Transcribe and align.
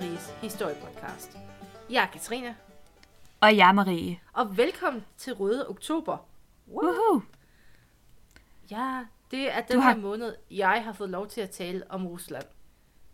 Maries 0.00 0.34
historiepodcast. 0.42 1.38
Jeg 1.90 2.02
er 2.02 2.06
Katrine, 2.06 2.56
Og 3.40 3.56
jeg, 3.56 3.74
Marie. 3.74 4.18
og 4.32 4.56
velkommen 4.56 5.04
til 5.16 5.32
Røde 5.34 5.68
Oktober. 5.68 6.16
Woohoo! 6.68 7.22
Ja, 8.70 9.04
det 9.30 9.52
er 9.56 9.60
den 9.60 9.76
Du 9.76 9.80
her 9.82 9.88
har- 9.90 9.96
måned, 9.96 10.34
jeg 10.50 10.84
har 10.84 10.92
fået 10.92 11.10
lov 11.10 11.26
til 11.28 11.40
at 11.40 11.50
tale 11.50 11.90
om 11.90 12.06
Rusland. 12.06 12.44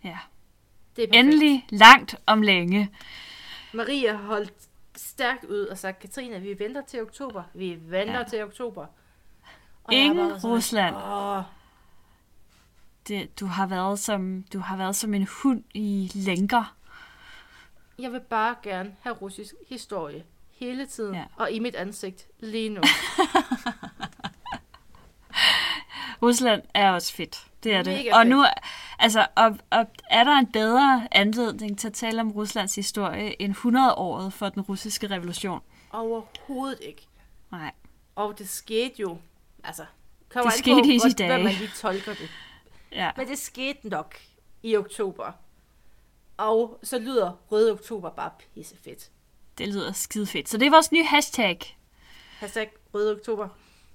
Ja. 0.05 0.19
Det 0.97 1.03
er 1.05 1.07
perfekt. 1.09 1.15
Endelig 1.27 1.67
langt 1.71 2.17
om 2.27 2.43
længe. 2.43 2.91
Marie 3.75 4.17
har 4.17 4.27
holdt 4.27 4.53
stærkt 4.97 5.45
ud 5.45 5.67
og 5.67 5.79
sagt, 5.79 5.99
Katrine, 5.99 6.41
vi 6.41 6.59
venter 6.59 6.83
til 6.83 7.03
oktober. 7.03 7.43
Vi 7.55 7.79
venter 7.81 8.19
ja. 8.19 8.25
Til 8.25 8.45
oktober. 8.45 8.87
Og 9.85 9.95
Ingen 9.95 10.41
sådan, 10.41 10.51
Rusland. 10.57 10.97
Åh, 10.97 11.43
Det, 13.09 13.41
du, 13.41 13.47
har 13.47 13.67
været 13.67 13.99
som, 13.99 14.45
du 14.53 14.59
har 14.59 14.77
været 14.77 14.97
som 14.97 15.15
en 15.15 15.27
hund 15.43 15.65
i 15.75 16.11
lænker. 16.15 16.76
Jeg 17.99 18.13
vil 18.13 18.21
bare 18.21 18.55
gerne 18.63 18.97
have 19.01 19.17
russisk 19.17 19.55
historie 19.69 20.25
hele 20.51 20.87
tiden 20.87 21.15
ja. 21.15 21.25
Og 21.37 21.51
i 21.51 21.59
mit 21.59 21.75
ansigt 21.75 22.27
lige 22.41 22.69
nu. 22.69 22.81
Rusland 26.23 26.63
er 26.75 26.91
også 26.91 27.15
fedt. 27.15 27.47
Det 27.65 27.75
er 27.75 27.83
det. 27.83 27.93
Mega 27.99 28.17
og 28.17 28.27
nu, 28.27 28.45
altså, 28.99 29.27
og, 29.35 29.59
og 29.71 29.87
er 30.11 30.25
der 30.25 30.33
en 30.39 30.53
bedre 30.53 31.09
anledning 31.13 31.79
til 31.79 31.87
at 31.89 31.93
tale 31.95 32.21
om 32.21 32.31
Ruslands 32.33 32.75
historie 32.75 33.43
end 33.43 33.55
100-året 33.55 34.33
for 34.33 34.49
den 34.49 34.63
russiske 34.63 35.11
revolution? 35.11 35.61
Overhovedet 35.93 36.79
ikke. 36.83 37.07
Nej. 37.53 37.73
Og 38.15 38.39
det 38.39 38.49
skete 38.49 38.95
jo, 39.01 39.19
altså, 39.65 39.85
kommer 40.29 40.51
Det 40.51 40.59
skete 40.59 40.75
på, 40.75 41.07
i 41.07 41.11
de 41.11 41.15
dage. 41.15 41.45
man 41.45 41.53
lige 41.53 41.71
tolker 41.77 42.15
det. 42.15 42.31
Ja. 42.93 43.11
Men 43.17 43.29
det 43.29 43.39
skete 43.39 43.89
nok 43.89 44.17
i 44.63 44.77
oktober. 44.77 45.33
Og 46.37 46.79
så 46.83 46.99
lyder 46.99 47.33
Røde 47.53 47.73
Oktober 47.73 48.11
bare 48.11 48.31
pissefedt. 48.55 49.11
Det 49.59 49.69
lyder 49.69 49.93
skide 49.93 50.27
fedt. 50.27 50.49
Så 50.49 50.59
det 50.59 50.67
er 50.67 50.71
vores 50.71 50.93
nye 50.93 51.05
hashtag. 51.05 51.79
Hashtag 52.39 52.71
Røde 52.95 53.13
Oktober. 53.13 53.49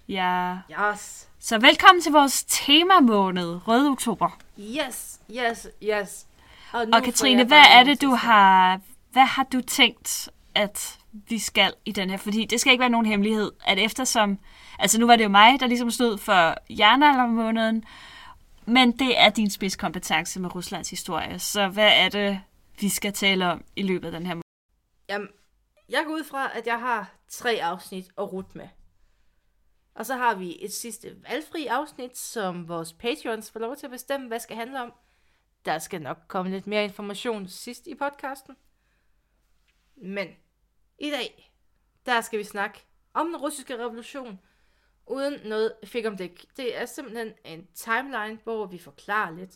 Ja. 0.07 0.57
Yes. 0.93 1.29
Så 1.39 1.59
velkommen 1.59 2.01
til 2.01 2.11
vores 2.11 2.43
temamåned, 2.43 3.67
Røde 3.67 3.89
Oktober. 3.89 4.37
Yes, 4.59 5.19
yes, 5.31 5.67
yes. 5.83 6.27
nu 6.73 6.79
Og 6.79 6.87
får 6.93 6.99
Katrine, 7.03 7.43
hvad 7.43 7.63
er 7.71 7.83
det, 7.83 8.01
du 8.01 8.09
har... 8.09 8.79
Hvad 9.11 9.25
har 9.25 9.43
du 9.43 9.61
tænkt, 9.61 10.29
at 10.55 10.97
vi 11.11 11.39
skal 11.39 11.73
i 11.85 11.91
den 11.91 12.09
her? 12.09 12.17
Fordi 12.17 12.45
det 12.45 12.61
skal 12.61 12.71
ikke 12.71 12.81
være 12.81 12.89
nogen 12.89 13.05
hemmelighed, 13.05 13.51
at 13.65 13.79
eftersom... 13.79 14.39
Altså 14.79 14.99
nu 14.99 15.07
var 15.07 15.15
det 15.15 15.23
jo 15.23 15.29
mig, 15.29 15.59
der 15.59 15.67
ligesom 15.67 15.91
stod 15.91 16.17
for 16.17 16.55
jernaldermåneden, 16.69 17.83
men 18.73 18.91
det 18.99 19.19
er 19.19 19.29
din 19.29 19.49
spidskompetence 19.49 20.39
med 20.39 20.55
Ruslands 20.55 20.89
historie. 20.89 21.39
Så 21.39 21.67
hvad 21.67 21.91
er 21.93 22.09
det, 22.09 22.41
vi 22.79 22.89
skal 22.89 23.13
tale 23.13 23.45
om 23.45 23.65
i 23.75 23.83
løbet 23.83 24.05
af 24.05 24.11
den 24.11 24.25
her 24.25 24.33
måned? 24.33 24.43
Jamen, 25.09 25.29
jeg 25.89 26.03
går 26.07 26.13
ud 26.13 26.23
fra, 26.23 26.57
at 26.57 26.67
jeg 26.67 26.79
har 26.79 27.15
tre 27.27 27.59
afsnit 27.61 28.05
at 28.17 28.33
rute 28.33 28.57
med. 28.57 28.67
Og 29.95 30.05
så 30.05 30.15
har 30.15 30.35
vi 30.35 30.57
et 30.65 30.73
sidste 30.73 31.15
valgfri 31.29 31.65
afsnit, 31.65 32.17
som 32.17 32.67
vores 32.67 32.93
patrons 32.93 33.51
får 33.51 33.59
lov 33.59 33.75
til 33.75 33.85
at 33.85 33.91
bestemme, 33.91 34.27
hvad 34.27 34.39
skal 34.39 34.55
handle 34.55 34.81
om. 34.81 34.93
Der 35.65 35.79
skal 35.79 36.01
nok 36.01 36.17
komme 36.27 36.51
lidt 36.51 36.67
mere 36.67 36.83
information 36.83 37.47
sidst 37.47 37.87
i 37.87 37.95
podcasten. 37.95 38.55
Men 39.95 40.27
i 40.99 41.09
dag, 41.09 41.51
der 42.05 42.21
skal 42.21 42.39
vi 42.39 42.43
snakke 42.43 42.79
om 43.13 43.27
den 43.27 43.37
russiske 43.37 43.77
revolution, 43.77 44.39
uden 45.11 45.39
noget 45.45 45.73
fik 45.83 46.05
om 46.05 46.17
det. 46.17 46.45
Det 46.57 46.81
er 46.81 46.85
simpelthen 46.85 47.33
en 47.45 47.67
timeline, 47.73 48.39
hvor 48.43 48.65
vi 48.65 48.77
forklarer 48.77 49.31
lidt, 49.31 49.51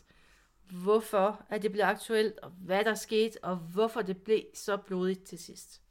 hvorfor 0.72 1.42
at 1.50 1.62
det 1.62 1.72
blev 1.72 1.84
aktuelt, 1.84 2.40
og 2.40 2.50
hvad 2.50 2.84
der 2.84 2.96
skete, 2.96 3.44
og 3.44 3.56
hvorfor 3.56 4.02
det 4.02 4.18
blev 4.18 4.42
så 4.54 4.78
blodigt 4.78 5.24
til 5.24 5.40
sidst. 5.40 5.82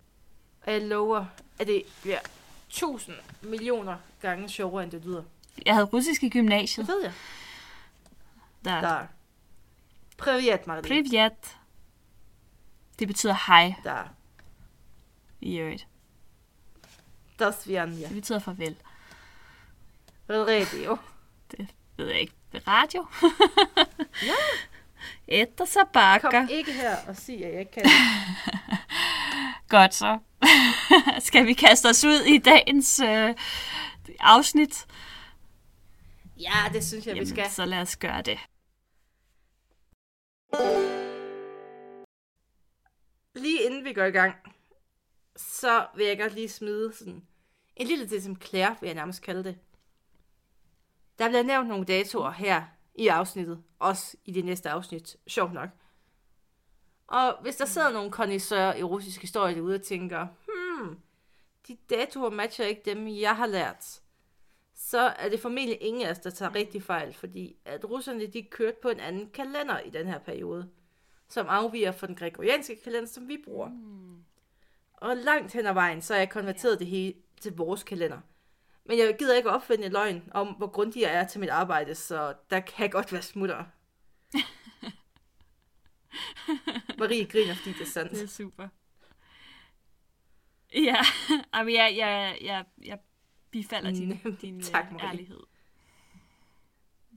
Og 0.67 0.73
jeg 0.73 0.83
lover, 0.83 1.25
at 1.59 1.67
det 1.67 1.83
bliver 2.03 2.19
tusind 2.69 3.17
millioner 3.43 3.97
gange 4.23 4.49
sjovere, 4.49 4.83
end 4.83 4.93
det 4.93 5.05
lyder. 5.05 5.23
Jeg 5.67 5.75
havde 5.75 5.87
russisk 5.87 6.23
i 6.23 6.29
gymnasiet. 6.29 6.87
Det 6.87 6.95
ved 6.95 7.03
jeg. 7.03 7.13
Der. 8.65 8.81
Der. 8.81 9.07
Privet, 10.17 10.67
Marie. 10.67 10.83
Privet. 10.83 11.57
Det 12.99 13.09
betyder 13.09 13.37
hej 13.47 13.75
Der. 13.85 14.09
i 15.41 15.57
øvrigt. 15.57 15.89
Svianja. 17.63 18.07
Det 18.07 18.15
betyder 18.15 18.39
farvel. 18.39 18.77
Radio. 20.31 20.97
Det 21.51 21.69
ved 21.97 22.07
jeg 22.07 22.21
ikke. 22.21 22.33
Radio? 22.67 23.07
Ja. 24.23 24.35
Etter 25.29 25.65
så 25.65 25.85
bakker. 25.93 26.31
Kom 26.31 26.49
ikke 26.51 26.73
her 26.73 26.97
og 27.09 27.17
sig, 27.17 27.45
at 27.45 27.53
jeg 27.53 27.61
ikke 27.61 27.73
kan. 27.73 27.85
Godt 29.69 29.95
så. 29.95 30.19
Skal 31.19 31.47
vi 31.47 31.53
kaste 31.53 31.87
os 31.87 32.05
ud 32.05 32.21
i 32.21 32.39
dagens 32.39 33.01
øh, 33.01 33.35
afsnit? 34.21 34.87
Ja, 36.41 36.73
det 36.73 36.85
synes 36.85 37.07
jeg, 37.07 37.15
vi 37.15 37.27
skal. 37.27 37.51
så 37.51 37.65
lad 37.65 37.79
os 37.79 37.97
gøre 37.97 38.23
det. 38.23 38.39
Lige 43.35 43.63
inden 43.63 43.85
vi 43.85 43.93
går 43.93 44.05
i 44.05 44.11
gang, 44.11 44.35
så 45.37 45.87
vil 45.97 46.07
jeg 46.07 46.19
godt 46.19 46.35
lige 46.35 46.49
smide 46.49 46.93
sådan 46.99 47.23
en 47.77 47.87
lille 47.87 48.09
til 48.09 48.23
som 48.23 48.37
klære, 48.37 48.77
vil 48.81 48.87
jeg 48.87 48.95
nærmest 48.95 49.23
kalde 49.23 49.45
det. 49.45 49.59
Der 51.19 51.29
bliver 51.29 51.43
nævnt 51.43 51.69
nogle 51.69 51.85
datoer 51.85 52.31
her 52.31 52.63
i 52.95 53.09
afsnittet, 53.09 53.63
også 53.79 54.17
i 54.25 54.33
det 54.33 54.45
næste 54.45 54.71
afsnit, 54.71 55.17
sjovt 55.27 55.53
nok. 55.53 55.69
Og 57.07 57.37
hvis 57.43 57.57
der 57.57 57.65
sidder 57.65 57.91
nogle 57.91 58.11
kondisører 58.11 58.77
i 58.77 58.83
russisk 58.83 59.21
historie 59.21 59.55
derude 59.55 59.75
og 59.75 59.83
tænker, 59.83 60.27
hmm, 60.27 60.99
de 61.69 61.77
datoer 61.91 62.31
matcher 62.31 62.67
ikke 62.67 62.83
dem, 62.85 63.09
jeg 63.09 63.37
har 63.37 63.47
lært, 63.47 64.01
så 64.75 64.99
er 64.99 65.29
det 65.29 65.41
formentlig 65.41 65.79
ingen 65.81 66.07
af 66.07 66.11
os, 66.11 66.19
der 66.19 66.31
tager 66.31 66.55
rigtig 66.55 66.83
fejl, 66.83 67.15
fordi 67.15 67.57
at 67.65 67.91
russerne 67.91 68.27
de 68.27 68.43
kørte 68.43 68.77
på 68.83 68.89
en 68.89 69.01
anden 69.01 69.31
kalender 69.31 69.79
i 69.79 69.91
den 69.91 70.07
her 70.07 70.19
periode 70.19 70.71
som 71.29 71.47
afviger 71.49 71.93
fra 71.93 72.07
den 72.07 72.15
gregorianske 72.15 72.77
kalender, 72.85 73.09
som 73.09 73.29
vi 73.29 73.43
bruger. 73.45 73.69
Mm. 73.69 74.25
Og 74.93 75.17
langt 75.17 75.53
hen 75.53 75.67
ad 75.67 75.73
vejen, 75.73 76.03
så 76.03 76.15
er 76.15 76.19
jeg 76.19 76.31
konverteret 76.31 76.79
det 76.79 76.87
hele 76.87 77.15
til 77.41 77.57
vores 77.57 77.83
kalender. 77.83 78.21
Men 78.85 78.99
jeg 78.99 79.17
gider 79.19 79.37
ikke 79.37 79.51
opfinde 79.51 79.87
en 79.87 79.93
løgn 79.93 80.31
om, 80.35 80.49
hvor 80.49 80.67
grundig 80.67 81.03
jeg 81.03 81.15
er 81.15 81.27
til 81.27 81.41
mit 81.41 81.49
arbejde, 81.49 81.95
så 81.95 82.35
der 82.51 82.61
kan 82.61 82.91
godt 82.91 83.13
være 83.13 83.23
smutter. 83.23 83.65
Marie 86.99 87.25
griner, 87.27 87.55
fordi 87.55 87.73
det 87.73 87.81
er 87.81 87.85
sandt. 87.87 88.13
Det 88.13 88.23
er 88.23 88.27
super. 88.27 88.69
Ja, 90.75 90.97
Jamen, 91.55 91.75
jeg, 91.75 91.95
jeg, 91.97 92.39
jeg, 92.43 92.65
jeg 92.85 92.99
bifalder 93.51 93.91
din, 93.91 94.37
din 94.41 94.63
Tak, 94.63 94.85
tak, 94.85 94.93
Marie. 94.93 95.09
ærlighed. 95.09 95.41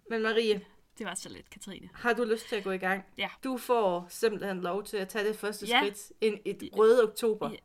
Men 0.09 0.21
Marie, 0.21 0.65
Det 0.97 1.05
var 1.05 1.15
så 1.15 1.29
let, 1.29 1.49
Katrine. 1.49 1.89
har 1.93 2.13
du 2.13 2.23
lyst 2.23 2.47
til 2.49 2.55
at 2.55 2.63
gå 2.63 2.71
i 2.71 2.77
gang? 2.77 3.03
Ja. 3.17 3.29
Du 3.43 3.57
får 3.57 4.05
simpelthen 4.09 4.61
lov 4.61 4.83
til 4.83 4.97
at 4.97 5.09
tage 5.09 5.27
det 5.27 5.35
første 5.39 5.65
Ja. 5.65 5.79
skridt 5.79 6.11
ind 6.21 6.39
i 6.45 6.49
et 6.49 6.69
røde 6.77 7.03
oktober. 7.03 7.51
Ja. 7.51 7.57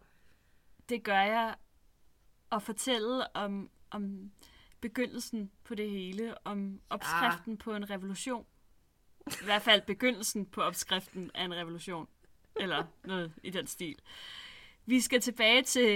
Det 0.89 1.03
gør 1.05 1.21
jeg 1.23 1.55
at 2.53 2.63
fortælle 2.63 3.37
om, 3.37 3.71
om 3.93 4.31
begyndelsen 4.81 5.51
på 5.65 5.75
det 5.75 5.91
hele, 5.91 6.47
om 6.47 6.81
opskriften 6.91 7.57
på 7.57 7.75
en 7.75 7.91
revolution. 7.91 8.47
I 9.27 9.45
hvert 9.45 9.63
fald 9.63 9.83
begyndelsen 9.83 10.47
på 10.47 10.63
opskriften 10.63 11.31
af 11.35 11.45
en 11.45 11.55
revolution. 11.55 12.09
Eller 12.61 12.85
noget 13.05 13.33
i 13.43 13.51
den 13.51 13.67
stil. 13.67 13.99
Vi 14.87 15.01
skal 15.01 15.21
tilbage 15.21 15.63
til 15.63 15.89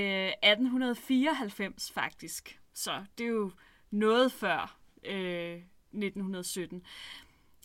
1894 0.42 1.90
faktisk. 1.92 2.60
Så 2.72 3.04
det 3.18 3.24
er 3.24 3.30
jo 3.30 3.50
noget 3.90 4.32
før 4.32 4.78
øh, 5.04 5.54
1917. 5.54 6.82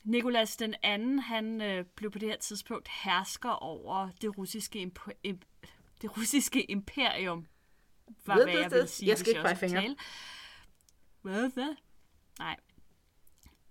Nikolas 0.03 0.57
den 0.57 0.75
anden, 0.83 1.19
han 1.19 1.61
øh, 1.61 1.85
blev 1.85 2.11
på 2.11 2.19
det 2.19 2.29
her 2.29 2.37
tidspunkt 2.37 2.87
hersker 3.03 3.49
over 3.49 4.09
det 4.21 4.37
russiske, 4.37 4.83
imp- 4.83 5.13
imp- 5.27 5.67
det 6.01 6.17
russiske 6.17 6.71
imperium. 6.71 7.47
Var 8.25 8.35
Ved 8.35 8.43
hvad 8.43 8.53
jeg 8.53 8.71
det? 8.71 8.79
vil 8.79 8.87
sige, 8.89 9.09
Jeg 9.09 9.17
skal 9.17 9.29
ikke 9.29 9.41
pege 9.41 9.55
fingre. 9.55 9.95
Hvad 11.21 11.49
hvad? 11.49 11.75
Nej. 12.39 12.57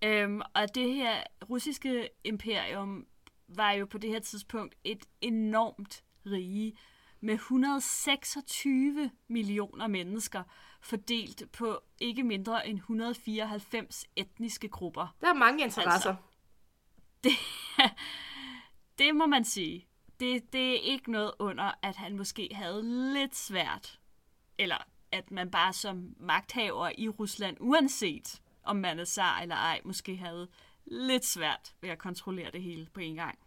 Øhm, 0.04 0.40
og 0.54 0.74
det 0.74 0.94
her 0.94 1.22
russiske 1.50 2.08
imperium 2.24 3.06
var 3.48 3.72
jo 3.72 3.86
på 3.86 3.98
det 3.98 4.10
her 4.10 4.20
tidspunkt 4.20 4.74
et 4.84 5.04
enormt 5.20 6.04
rige 6.26 6.76
med 7.20 7.34
126 7.34 9.10
millioner 9.28 9.86
mennesker 9.86 10.42
fordelt 10.80 11.52
på 11.52 11.80
ikke 12.00 12.22
mindre 12.22 12.68
end 12.68 12.78
194 12.78 14.04
etniske 14.16 14.68
grupper. 14.68 15.16
Der 15.20 15.28
er 15.28 15.34
mange 15.34 15.64
interesser. 15.64 16.16
Det, 17.24 17.32
det 18.98 19.16
må 19.16 19.26
man 19.26 19.44
sige. 19.44 19.86
Det, 20.20 20.52
det 20.52 20.70
er 20.70 20.80
ikke 20.80 21.10
noget 21.12 21.32
under, 21.38 21.72
at 21.82 21.96
han 21.96 22.16
måske 22.16 22.48
havde 22.52 23.12
lidt 23.14 23.36
svært, 23.36 23.99
eller 24.60 24.76
at 25.12 25.30
man 25.30 25.50
bare 25.50 25.72
som 25.72 26.14
magthaver 26.20 26.90
i 26.98 27.08
Rusland, 27.08 27.56
uanset 27.60 28.42
om 28.62 28.76
man 28.76 29.00
er 29.00 29.04
zar 29.04 29.40
eller 29.40 29.54
ej, 29.54 29.80
måske 29.84 30.16
havde 30.16 30.48
lidt 30.84 31.24
svært 31.24 31.74
ved 31.80 31.90
at 31.90 31.98
kontrollere 31.98 32.50
det 32.50 32.62
hele 32.62 32.86
på 32.94 33.00
en 33.00 33.14
gang. 33.14 33.38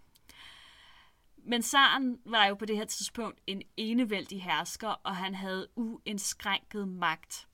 Men 1.38 1.62
zaren 1.62 2.20
var 2.26 2.46
jo 2.46 2.56
på 2.56 2.66
det 2.66 2.78
her 2.78 2.86
tidspunkt 2.86 3.42
en 3.48 3.62
enevældig 3.78 4.44
hersker, 4.44 4.88
og 4.88 5.16
han 5.16 5.36
havde 5.36 5.68
uindskrænket 5.76 6.88
magt. 6.88 7.48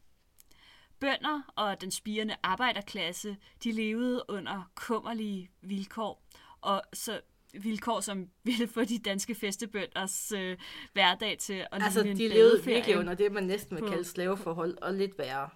Bønder 1.00 1.42
og 1.56 1.82
den 1.82 1.92
spirende 1.92 2.36
arbejderklasse, 2.44 3.38
de 3.64 3.72
levede 3.72 4.24
under 4.30 4.72
kummerlige 4.76 5.52
vilkår, 5.62 6.24
og 6.62 6.82
så 6.94 7.22
vilkår, 7.54 8.00
som 8.00 8.30
ville 8.44 8.68
få 8.68 8.84
de 8.84 9.00
danske 9.00 9.36
festebønders 9.36 10.31
øh, 10.31 10.57
hverdag 10.94 11.38
til 11.38 11.54
at 11.54 11.68
Altså, 11.72 12.04
de 12.04 12.28
levede 12.28 12.66
virkelig 12.66 12.98
under 12.98 13.13
det, 13.13 13.31
man 13.31 13.44
næsten 13.44 13.75
vil 13.75 13.90
kalde 13.90 14.04
slaveforhold, 14.04 14.78
og 14.81 14.94
lidt 14.94 15.18
værre. 15.18 15.50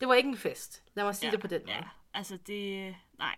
Det 0.00 0.08
var 0.08 0.14
ikke 0.14 0.28
en 0.28 0.36
fest. 0.36 0.82
Lad 0.94 1.04
mig 1.04 1.16
sige 1.16 1.28
ja, 1.28 1.32
det 1.32 1.40
på 1.40 1.46
den 1.46 1.60
måde. 1.62 1.72
Ja, 1.72 1.82
altså 2.14 2.36
det... 2.46 2.94
Nej. 3.18 3.36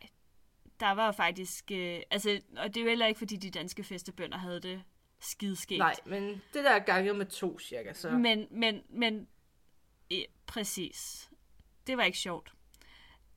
Der 0.81 0.91
var 0.91 1.13
faktisk... 1.13 1.71
Øh, 1.71 2.01
altså, 2.11 2.41
og 2.57 2.69
det 2.69 2.77
er 2.77 2.85
jo 2.85 2.89
heller 2.89 3.07
ikke, 3.07 3.19
fordi 3.19 3.37
de 3.37 3.51
danske 3.51 3.85
festebønder 3.85 4.39
havde 4.39 4.61
det 4.61 4.83
skideskægt. 5.21 5.79
Nej, 5.79 5.95
men 6.07 6.29
det 6.29 6.65
der 6.65 6.71
er 6.71 6.79
ganget 6.79 7.17
med 7.17 7.27
to 7.27 7.59
cirka, 7.59 7.93
så... 7.93 8.11
Men, 8.11 8.47
men, 8.51 8.83
men... 8.89 9.29
Ja, 10.11 10.23
præcis. 10.47 11.31
Det 11.87 11.97
var 11.97 12.03
ikke 12.03 12.19
sjovt. 12.19 12.53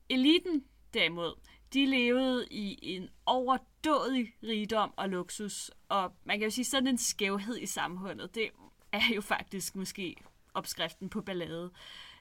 Eliten, 0.08 0.64
derimod, 0.94 1.34
de 1.74 1.86
levede 1.86 2.46
i 2.50 2.78
en 2.82 3.08
overdådig 3.26 4.34
rigdom 4.42 4.94
og 4.96 5.08
luksus. 5.08 5.70
Og 5.88 6.12
man 6.24 6.38
kan 6.38 6.46
jo 6.46 6.50
sige, 6.50 6.64
sådan 6.64 6.86
en 6.86 6.98
skævhed 6.98 7.58
i 7.58 7.66
samfundet, 7.66 8.34
det 8.34 8.50
er 8.92 9.14
jo 9.14 9.20
faktisk 9.20 9.76
måske 9.76 10.16
opskriften 10.54 11.08
på 11.08 11.20
ballade. 11.20 11.72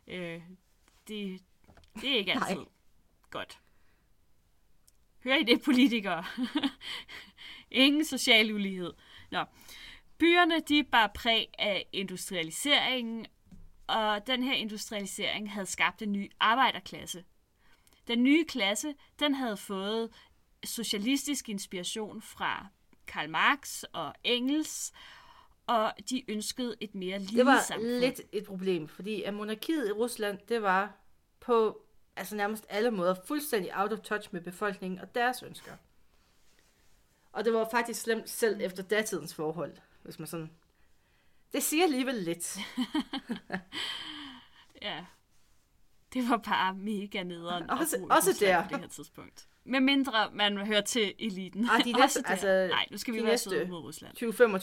Øh, 0.07 0.41
det, 1.07 1.41
det 2.01 2.11
er 2.11 2.17
ikke 2.17 2.33
Nej. 2.33 2.47
altid 2.49 2.65
godt. 3.29 3.59
Hører 5.23 5.37
I 5.37 5.43
det, 5.43 5.61
politikere? 5.61 6.25
Ingen 7.71 8.05
social 8.05 8.53
ulighed. 8.53 8.93
Nå. 9.31 9.43
Byerne, 10.17 10.59
de 10.59 10.83
bar 10.83 11.11
præg 11.15 11.47
af 11.59 11.85
industrialiseringen, 11.93 13.25
og 13.87 14.27
den 14.27 14.43
her 14.43 14.53
industrialisering 14.53 15.51
havde 15.51 15.65
skabt 15.65 16.01
en 16.01 16.11
ny 16.11 16.31
arbejderklasse. 16.39 17.23
Den 18.07 18.23
nye 18.23 18.45
klasse, 18.45 18.95
den 19.19 19.35
havde 19.35 19.57
fået 19.57 20.09
socialistisk 20.63 21.49
inspiration 21.49 22.21
fra 22.21 22.67
Karl 23.07 23.29
Marx 23.29 23.83
og 23.93 24.13
Engels, 24.23 24.93
og 25.67 25.93
de 26.09 26.31
ønskede 26.31 26.75
et 26.81 26.95
mere 26.95 27.19
lige 27.19 27.37
Det 27.37 27.45
var 27.45 27.61
samfund. 27.61 27.87
lidt 27.87 28.21
et 28.31 28.45
problem, 28.45 28.87
fordi 28.87 29.23
at 29.23 29.33
monarkiet 29.33 29.87
i 29.87 29.91
Rusland, 29.91 30.39
det 30.49 30.61
var 30.61 30.93
på 31.39 31.81
altså 32.15 32.35
nærmest 32.35 32.65
alle 32.69 32.91
måder 32.91 33.15
fuldstændig 33.27 33.79
out 33.79 33.93
of 33.93 33.99
touch 33.99 34.29
med 34.31 34.41
befolkningen 34.41 34.99
og 34.99 35.15
deres 35.15 35.43
ønsker. 35.43 35.71
Og 37.31 37.45
det 37.45 37.53
var 37.53 37.67
faktisk 37.71 38.01
slemt 38.01 38.29
selv 38.29 38.61
efter 38.61 38.83
datidens 38.83 39.33
forhold, 39.35 39.73
hvis 40.03 40.19
man 40.19 40.27
sådan... 40.27 40.51
Det 41.53 41.63
siger 41.63 41.83
alligevel 41.83 42.15
lidt. 42.15 42.57
Ja. 44.81 45.05
Det 46.15 46.29
var 46.29 46.37
bare 46.37 46.73
mega 46.73 47.23
nederen 47.23 47.69
Også- 47.69 47.97
i 47.97 48.01
også 48.09 48.37
der. 48.39 48.63
på 48.63 48.67
det 48.69 48.79
her 48.79 48.87
tidspunkt. 48.87 49.47
Med 49.63 49.79
mindre 49.79 50.31
man 50.33 50.57
hører 50.57 50.81
til 50.81 51.13
eliten. 51.19 51.69
Ah, 51.71 51.83
de 51.85 51.91
næste- 52.01 52.21
der. 52.21 52.29
altså, 52.29 52.67
Nej, 52.71 52.87
nu 52.91 52.97
skal 52.97 53.13
vi 53.13 53.23
være 53.23 53.37
søde 53.37 53.67
mod 53.67 53.79
Rusland. 53.79 54.17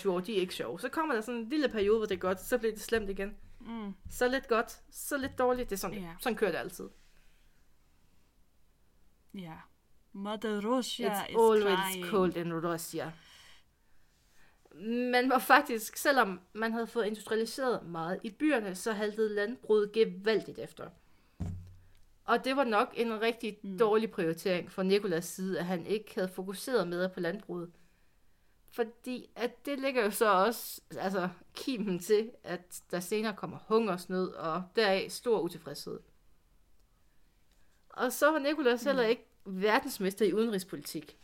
20-25 0.05 0.09
år, 0.11 0.21
de 0.21 0.37
er 0.37 0.41
ikke 0.41 0.55
sjove. 0.55 0.81
Så 0.81 0.89
kommer 0.89 1.15
der 1.15 1.21
sådan 1.21 1.41
en 1.41 1.49
lille 1.49 1.69
periode, 1.69 1.99
hvor 1.99 2.07
det 2.07 2.15
er 2.15 2.19
godt, 2.19 2.41
så 2.41 2.59
bliver 2.59 2.73
det 2.73 2.83
slemt 2.83 3.11
igen. 3.11 3.37
Mm. 3.61 3.95
Så 4.11 4.29
lidt 4.29 4.49
godt, 4.49 4.81
så 4.91 5.17
lidt 5.17 5.39
dårligt. 5.39 5.71
Det 5.71 5.77
er 5.77 5.81
sådan, 5.81 5.99
Ja. 5.99 6.11
sådan 6.21 6.37
kører 6.37 6.51
det 6.51 6.59
altid. 6.59 6.89
Ja. 9.35 9.55
Mother 10.13 10.67
Russia 10.77 11.09
It's 11.15 11.31
is 11.31 11.37
always 11.37 11.79
crying. 11.93 12.07
cold 12.07 12.37
in 12.37 12.53
Russia. 12.55 13.13
Man 15.13 15.31
var 15.31 15.39
faktisk, 15.39 15.97
selvom 15.97 16.41
man 16.53 16.73
havde 16.73 16.87
fået 16.87 17.07
industrialiseret 17.07 17.87
meget 17.87 18.21
i 18.25 18.31
byerne, 18.31 18.75
så 18.75 18.93
haltede 18.93 19.35
landbruget 19.35 19.93
gevaldigt 19.93 20.59
efter. 20.59 20.89
Og 22.25 22.45
det 22.45 22.57
var 22.57 22.65
nok 22.65 22.95
en 22.97 23.21
rigtig 23.21 23.59
mm. 23.63 23.79
dårlig 23.79 24.11
prioritering 24.11 24.73
fra 24.73 24.83
Nikolas 24.83 25.25
side, 25.25 25.59
at 25.59 25.65
han 25.65 25.87
ikke 25.87 26.15
havde 26.15 26.29
fokuseret 26.29 26.89
mere 26.89 27.09
på 27.09 27.21
landbruget. 27.21 27.71
Fordi 28.71 29.31
at 29.37 29.67
det 29.67 29.79
ligger 29.79 30.05
jo 30.05 30.11
så 30.11 30.33
også 30.33 30.81
altså, 30.99 31.29
kimen 31.55 31.99
til, 31.99 32.31
at 32.45 32.83
der 32.91 33.01
senere 33.01 33.37
kommer 33.37 33.59
hungersnød, 33.69 34.29
og 34.29 34.63
deraf 34.77 35.07
stor 35.11 35.41
utilfredshed. 35.41 36.01
Og 37.89 38.13
så 38.13 38.31
var 38.31 38.39
Nikolas 38.39 38.83
heller 38.83 39.03
ikke 39.03 39.27
verdensmester 39.45 40.27
i 40.27 40.33
udenrigspolitik. 40.33 41.17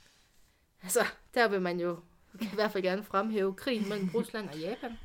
Altså, 0.83 1.01
der 1.35 1.49
vil 1.49 1.63
man 1.63 1.81
jo 1.81 2.01
i 2.41 2.49
hvert 2.55 2.73
fald 2.73 2.83
gerne 2.83 3.03
fremhæve 3.03 3.55
krigen 3.55 3.89
mellem 3.89 4.09
Rusland 4.15 4.49
og 4.49 4.59
Japan. 4.59 4.99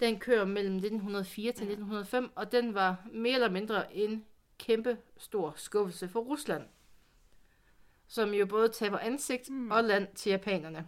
Den 0.00 0.18
kører 0.18 0.44
mellem 0.44 0.74
1904 0.74 1.52
til 1.52 1.62
1905, 1.62 2.30
og 2.34 2.52
den 2.52 2.74
var 2.74 3.06
mere 3.12 3.34
eller 3.34 3.50
mindre 3.50 3.96
en 3.96 4.24
kæmpe 4.58 4.98
stor 5.16 5.52
skuffelse 5.56 6.08
for 6.08 6.20
Rusland. 6.20 6.62
Som 8.06 8.34
jo 8.34 8.46
både 8.46 8.68
taber 8.68 8.98
ansigt 8.98 9.50
mm. 9.50 9.70
og 9.70 9.84
land 9.84 10.08
til 10.14 10.30
japanerne. 10.30 10.86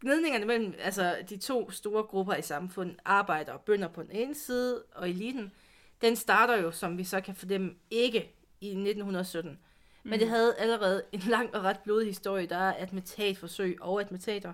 Gnidningerne 0.00 0.44
mellem 0.44 0.74
altså, 0.78 1.16
de 1.28 1.36
to 1.36 1.70
store 1.70 2.02
grupper 2.02 2.34
i 2.34 2.42
samfundet, 2.42 2.96
arbejder 3.04 3.52
og 3.52 3.60
bønder 3.60 3.88
på 3.88 4.02
den 4.02 4.10
ene 4.10 4.34
side, 4.34 4.82
og 4.94 5.08
eliten, 5.08 5.52
den 6.00 6.16
starter 6.16 6.56
jo, 6.56 6.70
som 6.70 6.98
vi 6.98 7.04
så 7.04 7.20
kan 7.20 7.34
fornemme, 7.34 7.74
ikke 7.90 8.34
i 8.60 8.68
1917. 8.68 9.58
Men 10.02 10.20
det 10.20 10.28
havde 10.28 10.56
allerede 10.58 11.02
en 11.12 11.20
lang 11.20 11.54
og 11.54 11.62
ret 11.62 11.80
blodig 11.84 12.06
historie. 12.06 12.46
Der 12.46 12.56
er 12.56 12.72
attentatforsøg 12.72 13.78
og 13.80 14.00
attentater. 14.00 14.52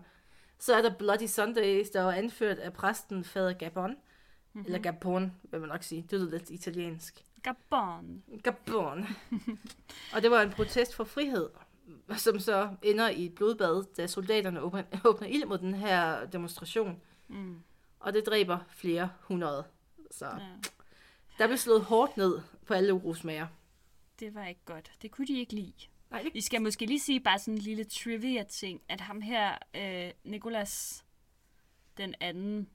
Så 0.59 0.75
er 0.75 0.83
der 0.83 0.95
Bloody 0.99 1.27
Sundays, 1.27 1.91
der 1.91 2.03
var 2.03 2.13
anført 2.13 2.59
af 2.59 2.73
præsten 2.73 3.25
Fader 3.25 3.53
Gabon. 3.53 3.91
Mm-hmm. 3.91 4.67
Eller 4.67 4.79
Gabon, 4.79 5.33
vil 5.43 5.61
man 5.61 5.69
nok 5.69 5.83
sige. 5.83 6.07
Det 6.11 6.21
lyder 6.21 6.31
lidt 6.31 6.51
italiensk. 6.51 7.25
Gabon. 7.43 8.23
Gabon. 8.43 9.07
og 10.15 10.23
det 10.23 10.31
var 10.31 10.43
en 10.43 10.51
protest 10.51 10.95
for 10.95 11.05
frihed, 11.05 11.49
som 12.17 12.39
så 12.41 12.77
ender 12.83 13.09
i 13.09 13.25
et 13.27 13.35
blodbad, 13.35 13.85
da 13.97 14.07
soldaterne 14.07 14.61
åbner, 14.61 14.83
åbner 15.05 15.29
ild 15.29 15.45
mod 15.45 15.59
den 15.59 15.75
her 15.75 16.27
demonstration. 16.27 17.01
Mm. 17.29 17.61
Og 18.01 18.13
det 18.13 18.27
dræber 18.27 18.59
flere 18.69 19.11
hundrede. 19.21 19.65
Så 20.11 20.27
Ja. 20.27 20.39
der 21.39 21.47
blev 21.47 21.57
slået 21.59 21.85
hårdt 21.85 22.17
ned 22.17 22.41
på 22.67 22.75
alle 22.75 22.95
urosmager. 22.95 23.47
Det 24.21 24.35
var 24.35 24.47
ikke 24.47 24.61
godt. 24.65 24.93
Det 25.03 25.11
kunne 25.11 25.27
de 25.27 25.39
ikke 25.39 25.55
lide. 25.55 25.73
Nej, 26.11 26.23
det 26.23 26.35
Vi 26.35 26.41
skal 26.41 26.63
måske 26.63 26.87
lige 26.87 27.01
sige 27.01 27.21
bare 27.21 27.39
sådan 27.39 27.55
en 27.55 27.59
lille 27.61 27.85
trivia-ting, 27.85 28.81
at 28.89 29.01
ham 29.01 29.21
her, 29.21 29.59
øh, 29.75 30.13
Nikolas 30.25 31.05
den 31.97 32.15
anden, 32.21 32.69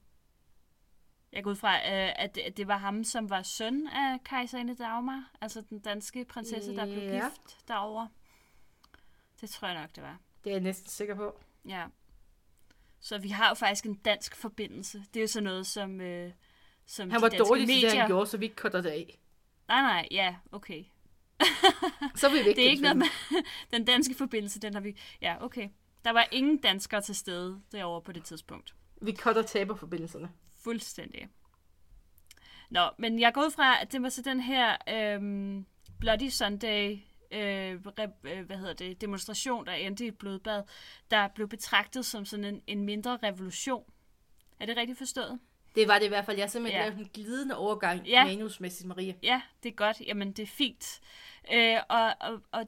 jeg 1.35 1.43
går 1.43 1.51
ud 1.51 1.55
fra, 1.55 1.75
øh, 1.75 2.13
at, 2.15 2.35
det- 2.35 2.41
at 2.41 2.57
det 2.57 2.67
var 2.67 2.77
ham, 2.77 3.03
som 3.03 3.29
var 3.29 3.41
søn 3.41 3.87
af 3.87 4.23
kejserinde 4.23 4.75
Dagmar, 4.75 5.31
altså 5.41 5.61
den 5.69 5.79
danske 5.79 6.25
prinsesse, 6.25 6.75
der 6.75 6.85
blev 6.85 6.97
Ja. 7.03 7.23
gift 7.23 7.67
derover. 7.67 8.07
Det 9.41 9.49
tror 9.49 9.67
jeg 9.67 9.81
nok, 9.81 9.95
det 9.95 10.03
var. 10.03 10.17
det 10.43 10.49
er 10.49 10.53
jeg 10.55 10.61
næsten 10.63 10.89
sikker 10.89 11.15
på. 11.15 11.39
Ja. 11.67 11.85
Så 12.99 13.17
vi 13.17 13.29
har 13.29 13.49
jo 13.49 13.53
faktisk 13.55 13.85
en 13.85 13.95
dansk 13.95 14.35
forbindelse. 14.35 15.03
Det 15.13 15.19
er 15.19 15.21
jo 15.21 15.27
sådan 15.27 15.43
noget, 15.43 15.67
som, 15.67 16.01
øh, 16.01 16.31
som 16.85 17.09
Han 17.11 17.21
var 17.21 17.29
dårlig 17.29 17.67
til 17.67 17.81
det, 17.81 17.97
han 17.97 18.07
gjorde, 18.07 18.27
så 18.27 18.37
vi 18.37 18.45
ikke 18.45 18.55
cutter 18.55 18.81
det 18.81 18.89
af. 18.89 19.19
Nej, 19.67 19.81
nej, 19.81 20.07
ja, 20.11 20.35
okay. 20.51 20.83
Så 22.15 22.29
vil 22.29 22.43
vi 22.43 22.49
ikke 22.49 22.55
Det 22.61 22.65
er 22.65 22.69
ikke 22.69 22.81
noget 22.83 22.97
med 22.97 23.05
den 23.73 23.85
danske 23.85 24.13
forbindelse, 24.15 24.59
den 24.59 24.73
har 24.73 24.81
vi... 24.81 24.97
Ja, 25.21 25.43
okay. 25.43 25.69
Der 26.05 26.11
var 26.11 26.27
ingen 26.31 26.57
danskere 26.57 27.01
til 27.01 27.15
stede 27.15 27.61
derovre 27.71 28.01
på 28.01 28.11
det 28.11 28.23
tidspunkt. 28.23 28.75
Vi 29.01 29.15
cutter 29.15 29.41
taberforbindelserne. 29.41 30.29
Fuldstændig. 30.63 31.27
Nå, 32.69 32.89
men 32.97 33.19
jeg 33.19 33.33
går 33.33 33.41
ud 33.41 33.51
fra, 33.51 33.81
at 33.81 33.91
det 33.91 34.01
var 34.01 34.09
så 34.09 34.21
den 34.21 34.39
her 34.39 34.77
øhm, 34.89 35.65
Bloody 35.99 36.29
Sunday 36.29 36.99
øh, 37.31 37.71
øh, 37.71 37.81
hvad 38.45 38.57
hedder 38.57 38.73
det, 38.73 39.01
demonstration, 39.01 39.65
der 39.65 39.73
endte 39.73 40.05
i 40.05 40.07
et 40.07 40.17
blodbad, 40.17 40.63
der 41.11 41.27
blev 41.27 41.47
betragtet 41.49 42.05
som 42.05 42.25
sådan 42.25 42.45
en, 42.45 42.61
en 42.67 42.83
mindre 42.83 43.17
revolution. 43.23 43.83
Er 44.59 44.65
det 44.65 44.77
rigtigt 44.77 44.97
forstået? 44.97 45.39
Det 45.75 45.87
var 45.87 45.99
det 45.99 46.05
i 46.05 46.09
hvert 46.09 46.25
fald. 46.25 46.37
Jeg 46.37 46.51
simpelthen 46.51 46.81
Ja. 46.81 46.89
lavet 46.89 46.99
en 46.99 47.09
glidende 47.13 47.57
overgang 47.57 48.07
Ja. 48.07 48.25
manusmæssigt, 48.25 48.87
Marie. 48.87 49.15
Ja, 49.23 49.41
det 49.63 49.69
er 49.69 49.73
godt. 49.75 50.01
Jamen, 50.07 50.31
det 50.31 50.43
er 50.43 50.47
fint. 50.47 50.99
Øh, 51.53 51.77
og, 51.89 52.13
og, 52.21 52.41
og 52.51 52.67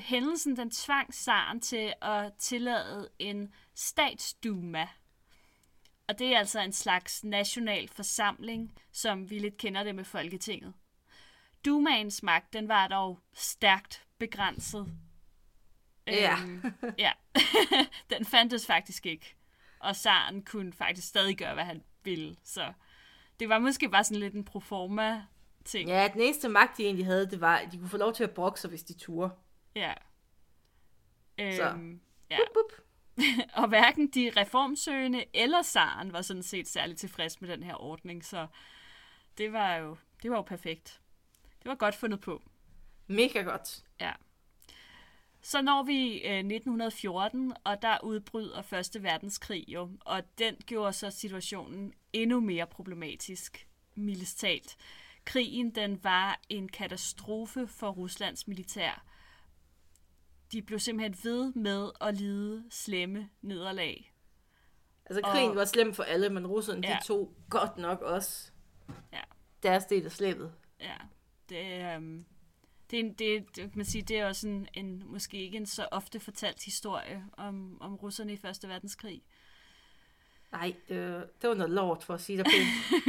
hændelsen, 0.00 0.56
den 0.56 0.70
tvang 0.70 1.14
zaren 1.14 1.60
til 1.60 1.92
at 2.02 2.32
tillade 2.38 3.08
en 3.18 3.52
statsduma. 3.74 4.88
Og 6.08 6.18
det 6.18 6.34
er 6.34 6.38
altså 6.38 6.60
en 6.60 6.72
slags 6.72 7.24
national 7.24 7.88
forsamling, 7.88 8.74
som 8.92 9.30
vi 9.30 9.38
lidt 9.38 9.56
kender 9.56 9.82
det 9.82 9.94
med 9.94 10.04
Folketinget. 10.04 10.74
Dumaens 11.64 12.22
magt, 12.22 12.52
den 12.52 12.68
var 12.68 12.88
dog 12.88 13.18
stærkt 13.32 14.06
begrænset. 14.18 14.92
Ja. 16.06 16.36
Øhm, 16.42 16.62
ja. 16.98 17.12
den 18.10 18.24
fandtes 18.24 18.66
faktisk 18.66 19.06
ikke. 19.06 19.36
Og 19.78 19.96
zaren 19.96 20.44
kunne 20.44 20.72
faktisk 20.72 21.08
stadig 21.08 21.36
gøre, 21.36 21.54
hvad 21.54 21.64
han 21.64 21.82
ville. 22.04 22.36
Så 22.44 22.72
det 23.40 23.48
var 23.48 23.58
måske 23.58 23.88
bare 23.88 24.04
sådan 24.04 24.20
lidt 24.20 24.34
en 24.34 24.44
proforma 24.44 25.22
ting. 25.64 25.88
Ja, 25.88 26.08
den 26.12 26.20
eneste 26.20 26.48
magt, 26.48 26.76
de 26.76 26.84
egentlig 26.84 27.06
havde, 27.06 27.30
det 27.30 27.40
var, 27.40 27.56
at 27.56 27.72
de 27.72 27.78
kunne 27.78 27.88
få 27.88 27.96
lov 27.96 28.14
til 28.14 28.24
at 28.24 28.30
brokke 28.30 28.60
sig, 28.60 28.70
hvis 28.70 28.82
de 28.82 28.94
turde. 28.94 29.30
Ja. 29.74 29.94
Så. 31.38 31.70
Øhm, 31.70 32.00
ja. 32.30 32.36
Bup, 32.36 32.54
bup. 32.54 32.87
og 33.62 33.68
hverken 33.68 34.06
de 34.06 34.30
reformsøgende 34.36 35.24
eller 35.34 35.62
zaren 35.62 36.12
var 36.12 36.22
sådan 36.22 36.42
set 36.42 36.68
særlig 36.68 36.96
tilfreds 36.96 37.40
med 37.40 37.48
den 37.48 37.62
her 37.62 37.82
ordning, 37.82 38.24
så 38.24 38.46
det 39.38 39.52
var 39.52 39.74
jo, 39.76 39.96
det 40.22 40.30
var 40.30 40.36
jo 40.36 40.42
perfekt. 40.42 41.00
Det 41.62 41.68
var 41.68 41.74
godt 41.74 41.94
fundet 41.94 42.20
på. 42.20 42.42
Mega 43.06 43.42
godt. 43.42 43.84
Ja. 44.00 44.12
Så 45.40 45.62
når 45.62 45.82
vi 45.82 46.12
øh, 46.12 46.38
1914, 46.38 47.52
og 47.64 47.82
der 47.82 47.98
udbryder 48.02 48.62
Første 48.62 49.02
Verdenskrig 49.02 49.64
jo, 49.68 49.90
og 50.00 50.22
den 50.38 50.56
gjorde 50.66 50.92
så 50.92 51.10
situationen 51.10 51.94
endnu 52.12 52.40
mere 52.40 52.66
problematisk, 52.66 53.68
mildest 53.94 54.38
talt. 54.38 54.76
Krigen, 55.24 55.70
den 55.70 56.04
var 56.04 56.40
en 56.48 56.68
katastrofe 56.68 57.66
for 57.66 57.90
Ruslands 57.90 58.48
militær. 58.48 59.04
De 60.52 60.62
blev 60.62 60.78
simpelthen 60.78 61.30
ved 61.30 61.52
med 61.52 61.90
at 62.00 62.14
lide 62.14 62.64
slemme 62.70 63.28
nederlag. 63.42 64.12
Altså, 65.06 65.22
krigen 65.22 65.50
og... 65.50 65.56
var 65.56 65.64
slem 65.64 65.94
for 65.94 66.02
alle, 66.02 66.30
men 66.30 66.46
russerne, 66.46 66.88
ja. 66.88 66.98
de 67.00 67.06
tog 67.06 67.34
godt 67.50 67.78
nok 67.78 68.00
også 68.00 68.50
ja. 69.12 69.20
deres 69.62 69.84
del 69.84 70.04
af 70.04 70.12
slæbet. 70.12 70.52
Ja, 70.80 70.96
det, 71.48 71.94
øhm, 71.94 72.24
det, 72.90 73.00
er, 73.00 73.12
det, 73.18 73.56
det, 73.56 73.76
man 73.76 73.84
sige, 73.84 74.02
det 74.02 74.18
er 74.18 74.26
også 74.26 74.48
en, 74.48 74.68
en, 74.74 75.02
måske 75.06 75.36
ikke 75.36 75.56
en 75.56 75.66
så 75.66 75.88
ofte 75.90 76.20
fortalt 76.20 76.64
historie 76.64 77.24
om, 77.32 77.82
om 77.82 77.94
russerne 77.94 78.32
i 78.32 78.36
Første 78.36 78.68
Verdenskrig. 78.68 79.22
Nej, 80.52 80.74
det, 80.88 81.26
det 81.42 81.48
var 81.48 81.54
noget 81.54 81.72
lort 81.72 82.02
for 82.02 82.14
at 82.14 82.20
sige 82.20 82.38
det 82.38 82.46
pænt. 82.46 83.02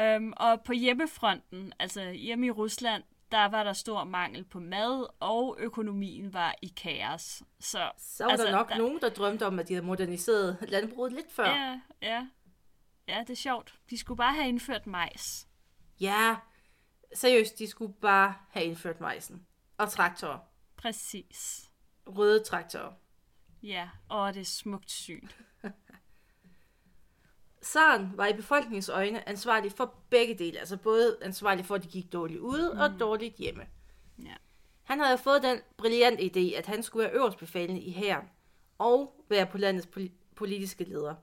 øhm, 0.02 0.32
og 0.36 0.62
på 0.62 0.72
hjemmefronten, 0.72 1.72
altså 1.78 2.10
hjemme 2.10 2.46
i 2.46 2.50
Rusland, 2.50 3.02
der 3.32 3.44
var 3.44 3.64
der 3.64 3.72
stor 3.72 4.04
mangel 4.04 4.44
på 4.44 4.60
mad, 4.60 5.06
og 5.20 5.56
økonomien 5.58 6.32
var 6.32 6.54
i 6.62 6.72
kaos. 6.76 7.42
Så, 7.60 7.90
så 7.98 8.24
var 8.24 8.30
altså, 8.30 8.46
der 8.46 8.52
nok 8.52 8.68
der... 8.68 8.76
nogen, 8.78 9.00
der 9.00 9.08
drømte 9.08 9.46
om, 9.46 9.58
at 9.58 9.68
de 9.68 9.74
havde 9.74 9.86
moderniseret 9.86 10.58
landbruget 10.68 11.12
lidt 11.12 11.32
før. 11.32 11.46
Ja, 11.46 11.80
ja. 12.02 12.26
Ja, 13.08 13.20
det 13.20 13.30
er 13.30 13.36
sjovt. 13.36 13.74
De 13.90 13.98
skulle 13.98 14.18
bare 14.18 14.34
have 14.34 14.48
indført 14.48 14.86
majs. 14.86 15.48
Ja, 16.00 16.36
seriøst, 17.14 17.58
de 17.58 17.66
skulle 17.66 17.94
bare 17.94 18.34
have 18.50 18.66
indført 18.66 19.00
majsen. 19.00 19.46
Og 19.78 19.90
traktorer. 19.90 20.38
Præcis. 20.76 21.70
Røde 22.06 22.44
traktorer. 22.44 22.92
Ja, 23.62 23.88
og 24.08 24.34
det 24.34 24.40
er 24.40 24.44
smukt 24.44 24.90
syn. 24.90 25.28
Saren 27.66 28.12
var 28.14 28.26
i 28.26 28.32
befolkningens 28.32 28.88
øjne 28.88 29.28
ansvarlig 29.28 29.72
for 29.72 29.94
begge 30.10 30.34
dele, 30.34 30.58
altså 30.58 30.76
både 30.76 31.18
ansvarlig 31.22 31.64
for, 31.64 31.74
at 31.74 31.82
de 31.82 31.88
gik 31.88 32.12
dårligt 32.12 32.40
ude 32.40 32.72
mm. 32.74 32.80
og 32.80 33.00
dårligt 33.00 33.34
hjemme. 33.34 33.66
Ja. 34.22 34.34
Han 34.82 35.00
havde 35.00 35.18
fået 35.18 35.42
den 35.42 35.58
brillante 35.76 36.22
idé, 36.22 36.58
at 36.58 36.66
han 36.66 36.82
skulle 36.82 37.04
være 37.04 37.16
øverstbefalende 37.16 37.80
i 37.80 37.92
hæren 37.92 38.28
og 38.78 39.24
være 39.28 39.46
på 39.46 39.58
landets 39.58 39.88
politiske 40.36 40.84
leder. 40.84 41.14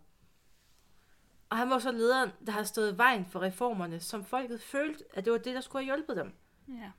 Og 1.50 1.58
han 1.58 1.70
var 1.70 1.80
så 1.80 1.92
lederen, 1.92 2.32
der 2.46 2.52
har 2.52 2.64
stået 2.64 2.98
vejen 2.98 3.26
for 3.26 3.42
reformerne, 3.42 4.00
som 4.00 4.26
folket 4.26 4.62
følte, 4.62 5.04
at 5.14 5.26
det 5.26 5.34
var 5.34 5.40
det, 5.40 5.56
der 5.56 5.62
skulle 5.62 5.86
have 5.86 5.96
hjulpet 5.96 6.18
dem. 6.18 6.34
Ja. 6.68 6.92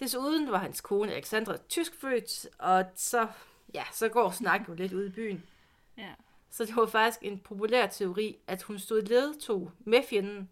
Desuden 0.00 0.50
var 0.50 0.58
hans 0.58 0.80
kone 0.80 1.12
Alexandra 1.12 1.56
tyskfødt, 1.68 2.46
og 2.58 2.84
så, 2.94 3.28
ja, 3.74 3.84
så 3.92 4.08
går 4.08 4.30
snakken 4.30 4.68
jo 4.68 4.74
lidt 4.74 4.92
ud 4.92 5.04
i 5.04 5.10
byen. 5.10 5.44
Ja. 5.96 6.14
Så 6.52 6.64
det 6.64 6.76
var 6.76 6.86
faktisk 6.86 7.18
en 7.22 7.38
populær 7.38 7.86
teori, 7.86 8.36
at 8.46 8.62
hun 8.62 8.78
stod 8.78 9.02
ledtog 9.02 9.72
med 9.78 10.02
fjenden 10.08 10.48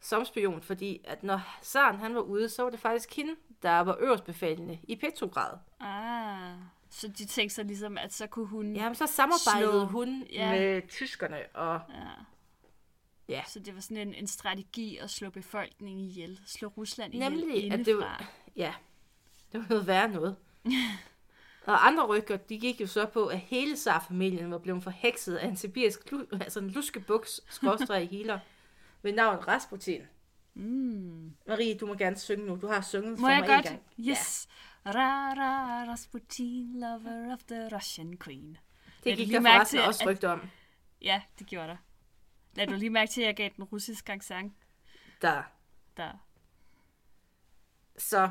som 0.00 0.24
spion, 0.24 0.62
fordi 0.62 1.00
at 1.04 1.22
når 1.22 1.58
Saren 1.62 1.96
han 1.96 2.14
var 2.14 2.20
ude, 2.20 2.48
så 2.48 2.62
var 2.62 2.70
det 2.70 2.80
faktisk 2.80 3.16
hende, 3.16 3.36
der 3.62 3.80
var 3.80 3.96
øverstbefalende 4.00 4.78
i 4.82 4.96
Petrograd. 4.96 5.58
Ah, 5.80 6.56
så 6.90 7.08
de 7.08 7.26
tænkte 7.26 7.54
sig 7.54 7.64
ligesom, 7.64 7.98
at 7.98 8.12
så 8.12 8.26
kunne 8.26 8.46
hun 8.46 8.76
Ja, 8.76 8.84
men 8.84 8.94
så 8.94 9.06
samarbejdede 9.06 9.72
slå... 9.72 9.84
hun 9.84 10.26
ja. 10.32 10.50
med 10.50 10.88
tyskerne, 10.88 11.38
og 11.54 11.80
ja. 11.88 12.04
Ja. 13.28 13.42
Så 13.46 13.60
det 13.60 13.74
var 13.74 13.80
sådan 13.80 14.08
en, 14.08 14.14
en 14.14 14.26
strategi 14.26 14.96
at 14.96 15.10
slå 15.10 15.30
befolkningen 15.30 16.06
ihjel. 16.06 16.40
Slå 16.46 16.68
Rusland 16.68 17.14
ihjel 17.14 17.32
Nemlig, 17.32 17.72
at 17.72 17.86
det 17.86 17.96
var, 17.96 18.30
ja, 18.56 18.74
det 19.52 19.60
var 19.60 19.66
noget 19.68 19.86
værre 19.86 20.08
noget. 20.08 20.36
og 21.68 21.86
andre 21.86 22.06
rykker, 22.06 22.36
de 22.36 22.58
gik 22.58 22.80
jo 22.80 22.86
så 22.86 23.06
på, 23.06 23.26
at 23.26 23.38
hele 23.38 23.76
Tsar-familien 23.76 24.50
var 24.50 24.58
blevet 24.58 24.82
forhekset 24.82 25.36
af 25.36 25.48
en 25.48 25.56
sibirisk, 25.56 26.12
altså 26.32 26.60
en 26.60 26.70
luskebuks, 26.70 27.40
skråstrej 27.50 28.04
healer, 28.04 28.38
ved 29.02 29.12
navn 29.12 29.48
Rasputin. 29.48 30.02
Mm. 30.54 31.34
Marie, 31.46 31.78
du 31.78 31.86
må 31.86 31.94
gerne 31.94 32.16
synge 32.16 32.46
nu. 32.46 32.58
Du 32.62 32.66
har 32.66 32.80
sunget 32.80 33.10
må 33.10 33.26
for 33.26 33.28
jeg 33.28 33.40
mig 33.40 33.48
godt? 33.48 33.66
en 33.66 33.72
gang. 33.72 33.82
Yes. 34.00 34.48
Ja. 34.84 34.90
Ra, 34.90 35.32
ra, 35.34 35.84
Rasputin, 35.92 36.80
lover 36.80 37.32
of 37.32 37.38
the 37.48 37.76
Russian 37.76 38.18
queen. 38.24 38.56
Det 39.04 39.16
gik 39.16 39.28
der 39.28 39.40
forresten 39.40 39.80
også 39.80 40.04
rygte 40.10 40.28
om. 40.28 40.40
Ja, 41.02 41.22
det 41.38 41.46
gjorde 41.46 41.68
der. 41.68 41.76
Lad 42.54 42.66
du 42.66 42.74
lige 42.74 42.90
mærke 42.90 43.10
til, 43.10 43.20
at 43.20 43.26
jeg 43.26 43.36
gav 43.36 43.50
den 43.56 43.64
russisk 43.64 44.10
sang? 44.20 44.56
Der. 45.22 45.42
Der. 45.96 46.12
Så 47.98 48.30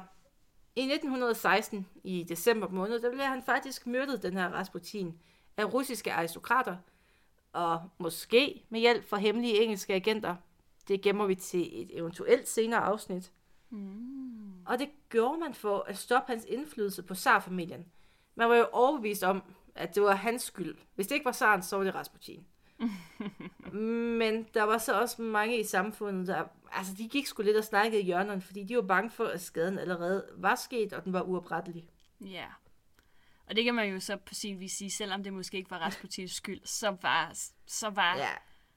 i 0.78 0.82
1916, 0.82 1.88
i 2.04 2.26
december 2.30 2.68
måned, 2.70 3.02
der 3.02 3.12
blev 3.12 3.24
han 3.24 3.44
faktisk 3.44 3.88
myrdet, 3.88 4.24
den 4.24 4.34
her 4.34 4.50
Rasputin, 4.50 5.20
af 5.58 5.74
russiske 5.74 6.14
aristokrater, 6.14 6.76
og 7.54 7.90
måske 7.98 8.66
med 8.70 8.80
hjælp 8.80 9.10
fra 9.10 9.18
hemmelige 9.18 9.64
engelske 9.64 9.94
agenter. 9.94 10.36
Det 10.88 11.02
gemmer 11.02 11.26
vi 11.26 11.36
til 11.36 11.82
et 11.82 11.98
eventuelt 11.98 12.48
senere 12.48 12.80
afsnit. 12.80 13.32
Mm. 13.70 14.66
Og 14.66 14.80
det 14.80 14.90
gjorde 15.10 15.40
man 15.40 15.54
for 15.54 15.86
at 15.88 15.98
stoppe 15.98 16.32
hans 16.32 16.46
indflydelse 16.46 17.04
på 17.04 17.16
zarfamilien. 17.16 17.86
Man 18.36 18.50
var 18.50 18.56
jo 18.56 18.68
overbevist 18.72 19.24
om, 19.24 19.44
at 19.76 19.96
det 19.96 20.04
var 20.04 20.16
hans 20.16 20.42
skyld. 20.42 20.76
Hvis 20.96 21.08
det 21.08 21.16
ikke 21.16 21.26
var 21.26 21.32
zaren, 21.32 21.64
så 21.64 21.78
var 21.78 21.84
det 21.84 21.96
Rasputin. 21.96 22.46
Men 24.20 24.48
der 24.54 24.64
var 24.64 24.78
så 24.78 25.00
også 25.00 25.22
mange 25.22 25.60
i 25.60 25.64
samfundet, 25.64 26.28
der 26.28 26.44
altså, 26.72 26.94
de 26.98 27.10
gik 27.10 27.28
sgu 27.28 27.42
lidt 27.44 27.58
og 27.58 27.64
snakkede 27.64 28.02
i 28.02 28.06
hjørnerne, 28.06 28.42
fordi 28.42 28.64
de 28.64 28.76
var 28.76 28.82
bange 28.82 29.10
for, 29.10 29.26
at 29.26 29.42
skaden 29.42 29.80
allerede 29.80 30.26
var 30.38 30.56
sket, 30.56 30.94
og 30.94 31.04
den 31.04 31.14
var 31.14 31.22
uoprettelig. 31.22 31.90
Ja. 32.22 32.46
Og 33.48 33.56
det 33.56 33.64
kan 33.64 33.76
man 33.76 33.90
jo 33.90 34.00
så 34.00 34.18
på 34.18 34.34
sin 34.34 34.60
vis 34.60 34.72
sige, 34.72 34.92
selvom 34.92 35.24
det 35.24 35.34
måske 35.34 35.58
ikke 35.58 35.72
var 35.72 35.78
Rasputins 35.78 36.32
skyld, 36.32 36.62
så 36.64 36.98
var, 37.02 37.38
så 37.68 37.90
var, 37.90 38.18
ja. 38.18 38.30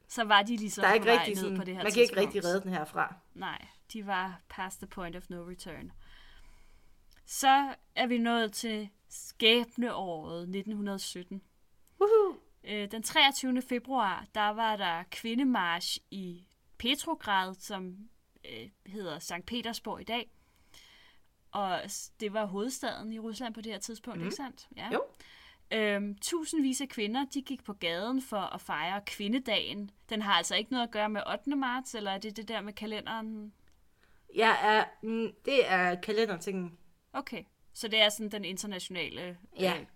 så 0.09 0.25
var 0.25 0.43
de 0.43 0.57
ligesom 0.57 0.83
der 0.83 0.89
er 0.89 0.95
ikke 0.95 1.05
på 1.05 1.11
vej 1.11 1.19
rigtig 1.19 1.35
ned 1.35 1.43
sådan, 1.43 1.59
på 1.59 1.65
det 1.65 1.75
her 1.75 1.83
Man 1.83 1.93
kan 1.93 1.95
tidspunkt. 1.95 2.21
ikke 2.21 2.27
rigtig 2.27 2.45
redde 2.45 2.61
den 2.61 2.73
herfra. 2.73 3.15
Nej, 3.35 3.67
de 3.93 4.07
var 4.07 4.41
past 4.49 4.79
the 4.79 4.87
point 4.87 5.17
of 5.17 5.31
no 5.31 5.49
return. 5.49 5.93
Så 7.27 7.75
er 7.95 8.07
vi 8.07 8.19
nået 8.19 8.53
til 8.53 8.89
skæbneåret 9.09 10.43
1917. 10.43 11.43
Woohoo! 12.01 12.37
Øh, 12.65 12.91
den 12.91 13.03
23. 13.03 13.63
februar, 13.63 14.27
der 14.35 14.49
var 14.49 14.77
der 14.77 15.03
kvindemarsch 15.11 15.99
i 16.11 16.47
Petrograd, 16.81 17.55
som 17.55 18.09
øh, 18.45 18.69
hedder 18.87 19.19
Sankt 19.19 19.47
Petersborg 19.47 20.01
i 20.01 20.05
dag. 20.05 20.31
Og 21.53 21.81
det 22.21 22.33
var 22.33 22.45
hovedstaden 22.45 23.13
i 23.13 23.19
Rusland 23.19 23.55
på 23.55 23.61
det 23.61 23.73
her 23.73 23.79
tidspunkt, 23.79 24.19
mm. 24.19 24.25
ikke 24.25 24.37
sandt? 24.37 24.69
Ja. 24.77 24.91
Jo. 24.93 25.03
Øhm, 25.73 26.19
tusindvis 26.19 26.81
af 26.81 26.89
kvinder, 26.89 27.25
de 27.35 27.43
gik 27.43 27.65
på 27.65 27.73
gaden 27.73 28.23
for 28.23 28.41
at 28.41 28.61
fejre 28.61 29.01
kvindedagen. 29.07 29.91
Den 30.09 30.23
har 30.23 30.33
altså 30.33 30.55
ikke 30.55 30.71
noget 30.71 30.87
at 30.87 30.91
gøre 30.91 31.09
med 31.09 31.23
8. 31.33 31.57
marts, 31.57 31.95
eller 31.95 32.11
er 32.11 32.19
det 32.19 32.37
det 32.37 32.49
der 32.49 32.61
med 32.61 32.73
kalenderen? 32.73 33.53
Ja, 34.37 34.55
er, 34.63 34.85
mm, 35.03 35.33
det 35.45 35.71
er 35.71 36.01
kalendertingen. 36.01 36.79
Okay, 37.13 37.45
så 37.73 37.89
det 37.89 38.01
er 38.01 38.09
sådan 38.09 38.31
den 38.31 38.45
internationale 38.45 39.39
ja. 39.59 39.81
øh, 39.81 39.87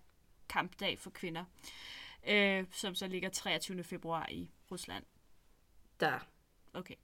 kampdag 0.49 0.99
for 0.99 1.09
kvinder 1.09 1.43
øh, 2.27 2.65
som 2.71 2.95
så 2.95 3.07
ligger 3.07 3.29
23. 3.29 3.83
februar 3.83 4.27
i 4.31 4.51
Rusland. 4.71 5.03
Der. 5.99 6.19
Okay. 6.75 6.95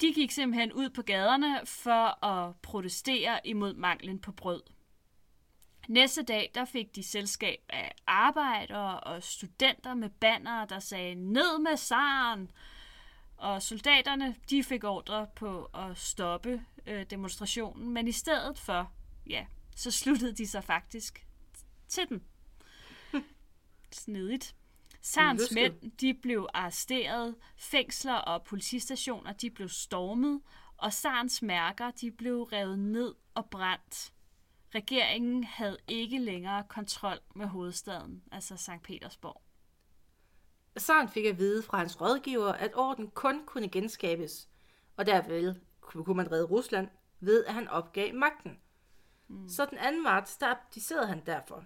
De 0.00 0.12
gik 0.14 0.30
simpelthen 0.30 0.72
ud 0.72 0.90
på 0.90 1.02
gaderne 1.02 1.66
for 1.66 2.24
at 2.24 2.56
protestere 2.62 3.46
imod 3.46 3.74
manglen 3.74 4.18
på 4.18 4.32
brød. 4.32 4.62
Næste 5.88 6.22
dag 6.22 6.50
der 6.54 6.64
fik 6.64 6.96
de 6.96 7.02
selskab 7.02 7.58
af 7.68 7.94
arbejdere 8.06 9.00
og 9.00 9.22
studenter 9.22 9.94
med 9.94 10.10
bannere, 10.10 10.66
der 10.68 10.78
sagde 10.78 11.14
ned 11.14 11.58
med 11.58 11.76
saren. 11.76 12.50
Og 13.36 13.62
soldaterne 13.62 14.36
de 14.50 14.64
fik 14.64 14.84
ordre 14.84 15.26
på 15.36 15.64
at 15.64 15.98
stoppe 15.98 16.64
øh, 16.86 17.06
demonstrationen, 17.10 17.90
men 17.90 18.08
i 18.08 18.12
stedet 18.12 18.58
for, 18.58 18.92
ja, 19.26 19.46
så 19.76 19.90
sluttede 19.90 20.32
de 20.32 20.46
sig 20.46 20.64
faktisk 20.64 21.26
til 21.88 22.08
den. 22.08 22.24
Snedigt. 23.92 24.56
Sarns 25.02 25.52
mænd, 25.54 25.92
de 26.00 26.14
blev 26.14 26.48
arresteret, 26.54 27.34
fængsler 27.56 28.14
og 28.14 28.42
politistationer, 28.42 29.32
de 29.32 29.50
blev 29.50 29.68
stormet, 29.68 30.40
og 30.76 30.92
Sarns 30.92 31.42
mærker, 31.42 31.90
de 31.90 32.10
blev 32.10 32.42
revet 32.42 32.78
ned 32.78 33.14
og 33.34 33.50
brændt. 33.50 34.12
Regeringen 34.74 35.44
havde 35.44 35.78
ikke 35.88 36.18
længere 36.18 36.64
kontrol 36.68 37.18
med 37.34 37.46
hovedstaden, 37.46 38.22
altså 38.32 38.56
St. 38.56 38.82
Petersborg. 38.82 39.42
Saren 40.76 41.08
fik 41.08 41.24
at 41.24 41.38
vide 41.38 41.62
fra 41.62 41.78
hans 41.78 42.00
rådgiver, 42.00 42.52
at 42.52 42.70
orden 42.74 43.10
kun 43.10 43.46
kunne 43.46 43.68
genskabes, 43.68 44.48
og 44.96 45.06
derved 45.06 45.54
kunne 45.80 46.14
man 46.14 46.32
redde 46.32 46.44
Rusland 46.44 46.88
ved, 47.20 47.44
at 47.44 47.54
han 47.54 47.68
opgav 47.68 48.14
magten. 48.14 48.60
Mm. 49.28 49.48
Så 49.48 49.64
den 49.64 49.78
2. 49.96 50.02
marts, 50.02 50.36
der 50.36 50.46
abdicerede 50.46 51.06
han 51.06 51.26
derfor. 51.26 51.64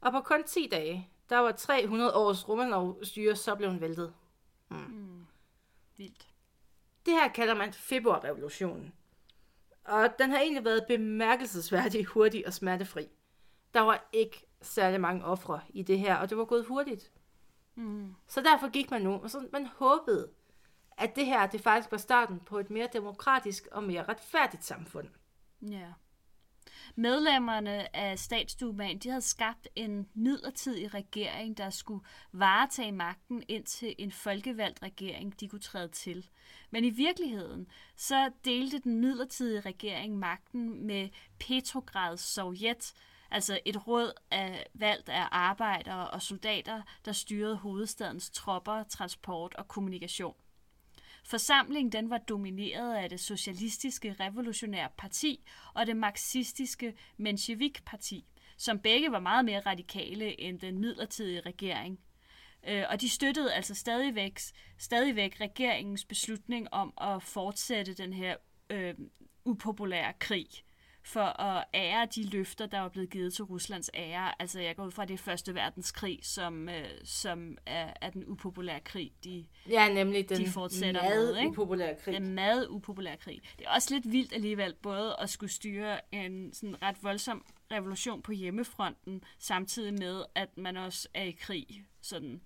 Og 0.00 0.12
på 0.12 0.20
kun 0.20 0.44
10 0.44 0.68
dage, 0.72 1.10
der 1.30 1.38
var 1.38 1.52
300 1.52 2.14
års 2.14 2.48
Romanov-styre 2.48 3.36
så 3.36 3.54
blevet 3.54 3.80
væltet. 3.80 4.14
Mm. 4.68 5.26
Vildt. 5.96 6.28
Det 7.06 7.14
her 7.14 7.28
kalder 7.28 7.54
man 7.54 7.72
februarrevolutionen. 7.72 8.92
Og 9.84 10.08
den 10.18 10.30
har 10.30 10.38
egentlig 10.38 10.64
været 10.64 10.84
bemærkelsesværdig 10.88 12.04
hurtig 12.04 12.46
og 12.46 12.52
smertefri. 12.52 13.08
Der 13.74 13.80
var 13.80 14.08
ikke 14.12 14.46
særlig 14.62 15.00
mange 15.00 15.24
ofre 15.24 15.60
i 15.68 15.82
det 15.82 15.98
her, 15.98 16.16
og 16.16 16.30
det 16.30 16.38
var 16.38 16.44
gået 16.44 16.66
hurtigt. 16.66 17.12
Mm. 17.74 18.14
Så 18.26 18.40
derfor 18.40 18.70
gik 18.70 18.90
man 18.90 19.02
nu, 19.02 19.12
og 19.12 19.30
så 19.30 19.48
man 19.52 19.66
håbede, 19.66 20.30
at 20.96 21.16
det 21.16 21.26
her 21.26 21.46
det 21.46 21.60
faktisk 21.60 21.90
var 21.90 21.98
starten 21.98 22.40
på 22.40 22.58
et 22.58 22.70
mere 22.70 22.88
demokratisk 22.92 23.68
og 23.72 23.84
mere 23.84 24.04
retfærdigt 24.08 24.64
samfund. 24.64 25.08
Ja. 25.62 25.92
Medlemmerne 26.96 27.96
af 27.96 28.18
statsdumaen, 28.18 28.98
de 28.98 29.08
havde 29.08 29.22
skabt 29.22 29.68
en 29.76 30.08
midlertidig 30.14 30.94
regering, 30.94 31.58
der 31.58 31.70
skulle 31.70 32.04
varetage 32.32 32.92
magten 32.92 33.42
indtil 33.48 33.94
en 33.98 34.12
folkevalgt 34.12 34.82
regering, 34.82 35.40
de 35.40 35.48
kunne 35.48 35.60
træde 35.60 35.88
til. 35.88 36.28
Men 36.70 36.84
i 36.84 36.90
virkeligheden, 36.90 37.66
så 37.96 38.30
delte 38.44 38.78
den 38.78 39.00
midlertidige 39.00 39.60
regering 39.60 40.18
magten 40.18 40.86
med 40.86 41.08
Petrograd 41.38 42.16
Sovjet, 42.16 42.94
altså 43.30 43.60
et 43.64 43.86
råd 43.86 44.12
af 44.30 44.66
valgt 44.74 45.08
af 45.08 45.28
arbejdere 45.30 46.10
og 46.10 46.22
soldater, 46.22 46.82
der 47.04 47.12
styrede 47.12 47.56
hovedstadens 47.56 48.30
tropper, 48.30 48.82
transport 48.82 49.54
og 49.54 49.68
kommunikation. 49.68 50.34
Forsamlingen 51.24 51.92
den 51.92 52.10
var 52.10 52.18
domineret 52.18 52.94
af 52.94 53.08
det 53.08 53.20
socialistiske 53.20 54.16
revolutionære 54.20 54.88
parti 54.98 55.44
og 55.74 55.86
det 55.86 55.96
marxistiske 55.96 56.94
Menshevik-parti, 57.16 58.24
som 58.56 58.78
begge 58.78 59.12
var 59.12 59.20
meget 59.20 59.44
mere 59.44 59.60
radikale 59.60 60.40
end 60.40 60.60
den 60.60 60.78
midlertidige 60.78 61.40
regering. 61.40 62.00
Øh, 62.68 62.84
og 62.88 63.00
de 63.00 63.08
støttede 63.08 63.54
altså 63.54 63.74
stadigvæk, 63.74 64.40
stadigvæk 64.78 65.40
regeringens 65.40 66.04
beslutning 66.04 66.68
om 66.72 66.92
at 67.00 67.22
fortsætte 67.22 67.94
den 67.94 68.12
her 68.12 68.36
øh, 68.70 68.94
upopulære 69.44 70.12
krig 70.18 70.46
for 71.04 71.40
at 71.40 71.64
ære 71.74 72.06
de 72.06 72.28
løfter, 72.30 72.66
der 72.66 72.80
var 72.80 72.88
blevet 72.88 73.10
givet 73.10 73.34
til 73.34 73.44
Ruslands 73.44 73.90
ære. 73.94 74.42
Altså 74.42 74.60
jeg 74.60 74.76
går 74.76 74.84
ud 74.86 74.90
fra, 74.90 75.04
det 75.04 75.20
Første 75.20 75.54
Verdenskrig, 75.54 76.18
som, 76.22 76.68
øh, 76.68 76.88
som 77.04 77.58
er, 77.66 77.92
er 78.00 78.10
den 78.10 78.24
upopulære 78.26 78.80
krig, 78.80 79.12
de, 79.24 79.46
Ja, 79.68 79.88
nemlig 79.88 80.28
den 80.28 80.38
de 80.38 80.50
fortsætter 80.50 81.02
med, 81.02 81.36
ikke? 81.36 81.48
upopulære 81.48 81.94
krig. 82.04 82.14
Den 82.14 82.34
meget 82.34 82.68
upopulære 82.68 83.16
krig. 83.16 83.40
Det 83.58 83.66
er 83.66 83.70
også 83.70 83.94
lidt 83.94 84.12
vildt 84.12 84.32
alligevel, 84.32 84.74
både 84.82 85.16
at 85.18 85.30
skulle 85.30 85.50
styre 85.52 86.14
en 86.14 86.52
sådan 86.52 86.82
ret 86.82 86.96
voldsom 87.02 87.44
revolution 87.72 88.22
på 88.22 88.32
hjemmefronten, 88.32 89.24
samtidig 89.38 89.94
med, 89.94 90.22
at 90.34 90.58
man 90.58 90.76
også 90.76 91.08
er 91.14 91.22
i 91.22 91.30
krig, 91.30 91.86
sådan 92.00 92.40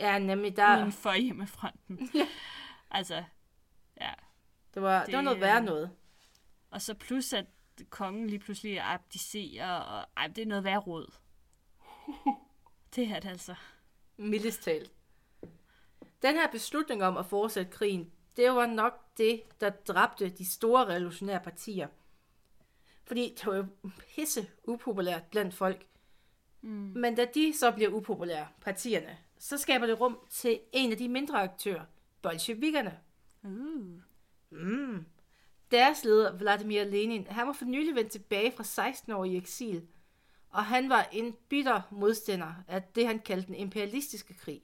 Ja, 0.00 0.18
nemlig 0.18 0.56
der... 0.56 0.78
uden 0.78 0.92
for 0.92 1.14
hjemmefronten. 1.14 2.10
Ja. 2.14 2.26
Altså, 2.90 3.24
ja. 4.00 4.10
Det 4.74 4.82
var, 4.82 4.98
det, 4.98 5.06
Det, 5.06 5.16
var 5.16 5.22
noget 5.22 5.40
værre 5.40 5.58
øh, 5.58 5.64
noget. 5.64 5.90
Og 6.76 6.82
så 6.82 6.94
plus, 6.94 7.32
at 7.32 7.46
kongen 7.90 8.26
lige 8.26 8.38
pludselig 8.38 8.80
abdicerer, 8.80 9.72
og 9.72 10.06
ej, 10.16 10.26
det 10.26 10.42
er 10.42 10.46
noget 10.46 10.64
værre 10.64 10.78
råd. 10.78 11.14
det 12.94 13.08
er 13.08 13.20
det 13.20 13.28
altså. 13.28 13.54
Mildest 14.16 14.62
talt. 14.62 14.92
Den 16.22 16.34
her 16.34 16.50
beslutning 16.50 17.04
om 17.04 17.16
at 17.16 17.26
fortsætte 17.26 17.72
krigen, 17.72 18.12
det 18.36 18.50
var 18.50 18.66
nok 18.66 19.16
det, 19.18 19.42
der 19.60 19.70
dræbte 19.70 20.28
de 20.28 20.44
store 20.44 20.86
revolutionære 20.86 21.40
partier. 21.40 21.88
Fordi 23.04 23.34
det 23.34 23.46
var 23.46 23.56
jo 23.56 23.66
pisse 24.14 24.46
upopulært 24.64 25.24
blandt 25.30 25.54
folk. 25.54 25.86
Mm. 26.60 26.70
Men 26.70 27.14
da 27.14 27.26
de 27.34 27.52
så 27.58 27.72
bliver 27.72 27.90
upopulære, 27.90 28.48
partierne, 28.60 29.18
så 29.38 29.58
skaber 29.58 29.86
det 29.86 30.00
rum 30.00 30.18
til 30.30 30.60
en 30.72 30.92
af 30.92 30.98
de 30.98 31.08
mindre 31.08 31.42
aktører, 31.42 31.84
bolsjevikkerne. 32.22 33.00
Uh. 33.42 34.00
Mm. 34.50 35.06
Deres 35.70 36.04
leder, 36.04 36.36
Vladimir 36.36 36.84
Lenin, 36.84 37.26
han 37.26 37.46
var 37.46 37.52
for 37.52 37.64
nylig 37.64 37.94
vendt 37.94 38.12
tilbage 38.12 38.52
fra 38.52 38.64
16 38.64 39.12
år 39.12 39.24
i 39.24 39.36
eksil, 39.36 39.86
og 40.50 40.64
han 40.64 40.88
var 40.88 41.08
en 41.12 41.36
bitter 41.48 41.82
modstander 41.90 42.54
af 42.68 42.82
det, 42.82 43.06
han 43.06 43.18
kaldte 43.18 43.46
den 43.46 43.54
imperialistiske 43.54 44.34
krig. 44.34 44.62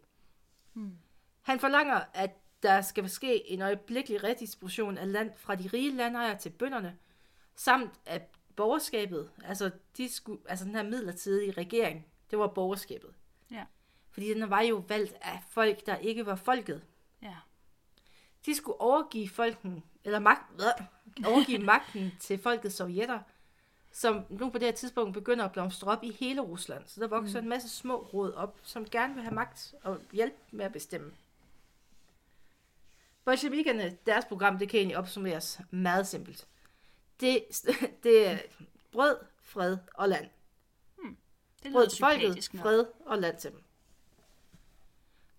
Hmm. 0.72 0.96
Han 1.42 1.60
forlanger, 1.60 2.00
at 2.14 2.30
der 2.62 2.80
skal 2.80 3.08
ske 3.08 3.50
en 3.50 3.62
øjeblikkelig 3.62 4.24
redistribution 4.24 4.98
af 4.98 5.12
land 5.12 5.30
fra 5.36 5.54
de 5.54 5.68
rige 5.72 5.90
landejere 5.90 6.38
til 6.38 6.50
bønderne, 6.50 6.98
samt 7.54 7.92
at 8.06 8.22
borgerskabet, 8.56 9.30
altså, 9.44 9.70
de 9.96 10.08
skulle, 10.08 10.40
altså 10.48 10.64
den 10.64 10.74
her 10.74 10.82
midlertidige 10.82 11.52
regering, 11.52 12.06
det 12.30 12.38
var 12.38 12.46
borgerskabet. 12.46 13.14
Ja. 13.50 13.64
Fordi 14.10 14.34
den 14.34 14.50
var 14.50 14.60
jo 14.60 14.84
valgt 14.88 15.14
af 15.20 15.42
folk, 15.50 15.86
der 15.86 15.96
ikke 15.96 16.26
var 16.26 16.36
folket. 16.36 16.82
De 18.46 18.54
skulle 18.54 18.80
overgive 18.80 19.28
folken, 19.28 19.82
eller 20.04 20.18
magt, 20.18 20.42
overgive 21.26 21.58
magten 21.72 22.12
til 22.20 22.38
folket 22.38 22.72
sovjetter, 22.72 23.18
som 23.92 24.24
nu 24.28 24.50
på 24.50 24.58
det 24.58 24.66
her 24.66 24.72
tidspunkt 24.72 25.14
begynder 25.14 25.44
at 25.44 25.52
blomstre 25.52 25.90
op 25.90 26.04
i 26.04 26.12
hele 26.12 26.40
Rusland. 26.40 26.82
Så 26.86 27.00
der 27.00 27.06
vokser 27.06 27.40
mm. 27.40 27.44
en 27.44 27.48
masse 27.48 27.68
små 27.68 27.96
råd 27.96 28.32
op, 28.32 28.58
som 28.62 28.84
gerne 28.84 29.14
vil 29.14 29.22
have 29.22 29.34
magt 29.34 29.74
og 29.82 29.98
hjælp 30.12 30.34
med 30.50 30.64
at 30.64 30.72
bestemme. 30.72 31.12
Bolsjevikerne, 33.24 33.96
deres 34.06 34.24
program, 34.24 34.58
det 34.58 34.68
kan 34.68 34.78
egentlig 34.78 34.98
opsummeres 34.98 35.60
meget 35.70 36.06
simpelt. 36.06 36.46
Det, 37.20 37.44
det 38.02 38.28
er 38.28 38.38
brød, 38.92 39.16
fred 39.42 39.78
og 39.94 40.08
land. 40.08 40.28
Det 41.62 41.72
Brød 41.72 41.86
til 41.86 41.98
folket, 41.98 42.50
fred 42.62 42.84
og 43.06 43.18
land 43.18 43.38
til 43.38 43.50
dem. 43.50 43.62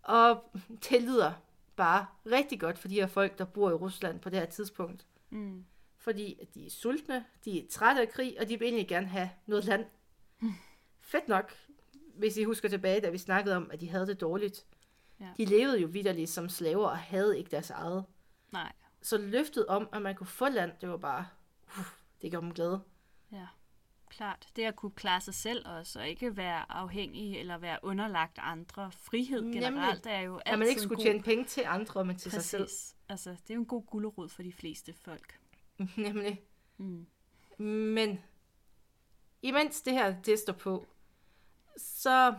Og 0.03 0.51
det 0.89 1.01
lyder 1.01 1.33
bare 1.75 2.05
rigtig 2.25 2.59
godt 2.59 2.77
for 2.77 2.88
de 2.88 2.95
her 2.95 3.07
folk, 3.07 3.38
der 3.38 3.45
bor 3.45 3.69
i 3.69 3.73
Rusland 3.73 4.19
på 4.19 4.29
det 4.29 4.39
her 4.39 4.45
tidspunkt. 4.45 5.05
Mm. 5.29 5.65
Fordi 5.97 6.39
at 6.41 6.53
de 6.53 6.65
er 6.65 6.69
sultne, 6.69 7.25
de 7.45 7.59
er 7.59 7.67
trætte 7.69 8.01
af 8.01 8.09
krig, 8.09 8.38
og 8.39 8.49
de 8.49 8.59
vil 8.59 8.65
egentlig 8.67 8.88
gerne 8.88 9.07
have 9.07 9.29
noget 9.45 9.65
land. 9.65 9.86
Fedt 11.01 11.27
nok, 11.27 11.53
hvis 12.15 12.38
I 12.38 12.43
husker 12.43 12.69
tilbage, 12.69 13.01
da 13.01 13.09
vi 13.09 13.17
snakkede 13.17 13.55
om, 13.55 13.71
at 13.71 13.81
de 13.81 13.89
havde 13.89 14.07
det 14.07 14.21
dårligt. 14.21 14.65
Ja. 15.19 15.29
De 15.38 15.45
levede 15.45 15.79
jo 15.81 15.88
vidderligt 15.88 16.29
som 16.29 16.49
slaver 16.49 16.88
og 16.88 16.97
havde 16.97 17.38
ikke 17.38 17.51
deres 17.51 17.69
eget. 17.69 18.05
Nej, 18.51 18.71
Så 19.01 19.17
løftet 19.17 19.65
om, 19.67 19.89
at 19.93 20.01
man 20.01 20.15
kunne 20.15 20.27
få 20.27 20.49
land, 20.49 20.71
det 20.81 20.89
var 20.89 20.97
bare, 20.97 21.27
uh, 21.77 21.86
det 22.21 22.31
gjorde 22.31 22.45
dem 22.45 22.53
glade. 22.53 22.81
ja. 23.31 23.47
Klart. 24.17 24.47
Det 24.56 24.63
at 24.63 24.76
kunne 24.76 24.91
klare 24.91 25.21
sig 25.21 25.34
selv 25.34 25.67
også, 25.67 25.99
og 25.99 26.08
ikke 26.08 26.38
være 26.38 26.71
afhængig 26.71 27.38
eller 27.39 27.58
være 27.58 27.80
underlagt 27.84 28.39
andre. 28.41 28.91
Frihed 28.91 29.41
Nemlig. 29.41 29.62
generelt 29.62 30.06
er 30.06 30.19
jo 30.19 30.38
altid 30.38 30.54
At 30.54 30.60
man 30.60 30.67
ikke 30.67 30.82
skulle 30.82 30.95
god... 30.95 31.06
tjene 31.06 31.23
penge 31.23 31.45
til 31.45 31.63
andre, 31.67 32.06
men 32.06 32.17
til 32.17 32.32
sig 32.32 32.43
selv. 32.43 32.63
Præcis. 32.63 32.95
Altså, 33.10 33.30
det 33.30 33.49
er 33.49 33.54
jo 33.54 33.60
en 33.60 33.65
god 33.65 33.84
gulderod 33.86 34.30
for 34.30 34.43
de 34.43 34.54
fleste 34.54 34.93
folk. 34.93 35.39
Nemlig. 35.97 36.41
Mm. 36.78 37.08
Men 37.58 38.19
imens 39.41 39.82
det 39.82 39.93
her 39.93 40.21
det 40.21 40.39
står 40.39 40.54
på, 40.54 40.88
så 41.78 42.36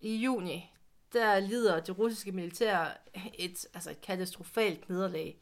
i 0.00 0.16
juni, 0.16 0.72
der 1.12 1.40
lider 1.40 1.80
det 1.80 1.98
russiske 1.98 2.32
militær 2.32 3.00
et, 3.38 3.66
altså 3.74 3.90
et 3.90 4.00
katastrofalt 4.00 4.88
nederlag. 4.88 5.40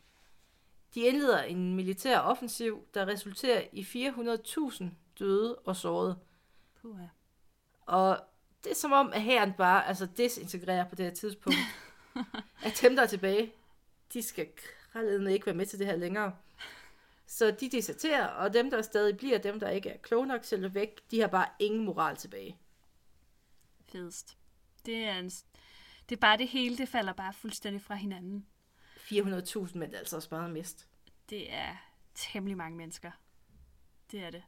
De 0.95 1.01
indleder 1.01 1.43
en 1.43 1.75
militær 1.75 2.19
offensiv, 2.19 2.87
der 2.95 3.07
resulterer 3.07 3.63
i 3.73 3.83
400.000 3.83 4.85
døde 5.19 5.57
og 5.57 5.77
sårede. 5.77 6.19
Puha. 6.83 7.07
Og 7.87 8.21
det 8.65 8.71
er 8.71 8.77
som 8.77 8.93
om, 8.93 9.13
at 9.13 9.23
hæren 9.23 9.53
bare 9.53 9.87
altså 9.87 10.07
desintegrerer 10.17 10.89
på 10.89 10.95
det 10.95 11.05
her 11.05 11.15
tidspunkt. 11.15 11.59
at 12.65 12.79
dem, 12.83 12.97
der 12.97 13.03
er 13.03 13.07
tilbage, 13.07 13.53
de 14.13 14.23
skal 14.23 14.49
kraledende 14.93 15.33
ikke 15.33 15.47
være 15.47 15.55
med 15.55 15.67
til 15.67 15.79
det 15.79 15.87
her 15.87 15.97
længere. 15.97 16.37
Så 17.27 17.57
de 17.61 17.71
deserterer, 17.71 18.27
og 18.27 18.55
dem, 18.55 18.71
der 18.71 18.83
stadig 18.83 19.17
bliver, 19.17 19.39
dem, 19.39 19.61
der 19.61 19.69
ikke 19.69 19.91
er 19.91 19.97
kloge 19.97 20.27
nok 20.27 20.41
løbe 20.53 20.75
væk, 20.75 21.11
de 21.11 21.21
har 21.21 21.29
bare 21.29 21.49
ingen 21.59 21.85
moral 21.85 22.17
tilbage. 22.17 22.59
Fedest. 23.89 24.37
Det 24.87 25.05
er, 25.05 25.19
en, 25.19 25.31
det 26.09 26.17
er 26.17 26.21
bare 26.21 26.39
det 26.39 26.49
hele, 26.49 26.79
det 26.79 26.89
falder 26.89 27.13
bare 27.13 27.33
fuldstændig 27.33 27.83
fra 27.83 27.95
hinanden. 27.95 28.47
400.000, 28.97 29.79
men 29.79 29.89
det 29.89 29.95
er 29.95 29.99
altså 29.99 30.17
også 30.17 30.29
meget 30.31 30.51
mist. 30.51 30.89
Det 31.31 31.53
er 31.53 31.77
temmelig 32.15 32.57
mange 32.57 32.77
mennesker. 32.77 33.11
Det 34.11 34.21
er 34.21 34.31
det. 34.31 34.43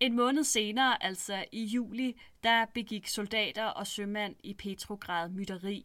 En 0.00 0.16
måned 0.16 0.44
senere, 0.44 1.02
altså 1.02 1.44
i 1.52 1.64
juli, 1.64 2.20
der 2.42 2.66
begik 2.74 3.06
soldater 3.06 3.64
og 3.64 3.86
sømænd 3.86 4.36
i 4.44 4.54
Petrograd 4.54 5.28
mytteri. 5.28 5.84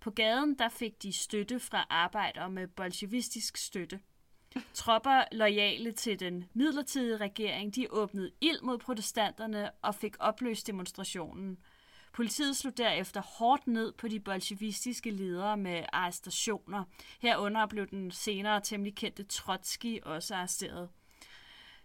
På 0.00 0.10
gaden 0.10 0.58
der 0.58 0.68
fik 0.68 1.02
de 1.02 1.12
støtte 1.12 1.60
fra 1.60 1.86
arbejdere 1.90 2.50
med 2.50 2.66
bolsjevistisk 2.66 3.56
støtte. 3.56 4.00
Tropper 4.74 5.24
lojale 5.32 5.92
til 5.92 6.20
den 6.20 6.44
midlertidige 6.54 7.16
regering, 7.16 7.76
de 7.76 7.86
åbnede 7.90 8.30
ild 8.40 8.62
mod 8.62 8.78
protestanterne 8.78 9.70
og 9.82 9.94
fik 9.94 10.16
opløst 10.18 10.66
demonstrationen. 10.66 11.58
Politiet 12.12 12.56
slog 12.56 12.78
derefter 12.78 13.22
hårdt 13.22 13.66
ned 13.66 13.92
på 13.92 14.08
de 14.08 14.20
bolsjevistiske 14.20 15.10
ledere 15.10 15.56
med 15.56 15.84
arrestationer. 15.92 16.84
Herunder 17.20 17.66
blev 17.66 17.86
den 17.86 18.10
senere 18.10 18.60
temmelig 18.60 18.94
kendte 18.94 19.22
Trotsky 19.22 20.00
også 20.02 20.34
arresteret. 20.34 20.88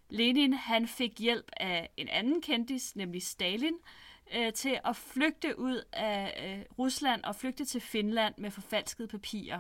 Lenin 0.10 0.54
han 0.54 0.88
fik 0.88 1.20
hjælp 1.20 1.52
af 1.58 1.90
en 1.98 2.10
anden 2.10 2.42
kendis, 2.42 2.96
nemlig 2.96 3.24
Stalin, 3.24 3.76
øh, 4.36 4.54
til 4.54 4.80
at 4.86 4.96
flygte 4.96 5.60
ud 5.60 5.84
af 5.94 6.56
øh, 6.58 6.66
Rusland 6.80 7.24
og 7.24 7.36
flygte 7.36 7.66
til 7.66 7.82
Finland 7.82 8.34
med 8.38 8.52
forfalskede 8.52 9.08
papirer. 9.08 9.60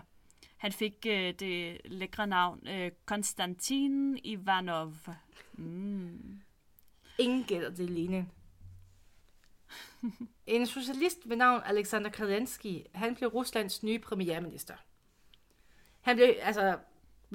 Han 0.58 0.72
fik 0.72 1.06
øh, 1.08 1.34
det 1.34 1.82
lækre 1.86 2.28
navn 2.28 2.68
øh, 2.68 2.92
Konstantin 3.06 4.20
Ivanov. 4.24 4.94
Mm. 5.54 6.42
Ingen 7.18 7.44
gætter 7.44 7.70
det, 7.70 7.90
Lenin. 7.90 8.32
en 10.48 10.68
socialist 10.68 11.30
ved 11.30 11.36
navn 11.36 11.62
Alexander 11.66 12.10
Kerensky, 12.10 12.82
han 12.94 13.16
blev 13.16 13.30
Ruslands 13.30 13.84
nye 13.84 14.00
premierminister. 14.00 14.76
Han 16.02 16.16
blev, 16.16 16.34
altså, 16.42 16.78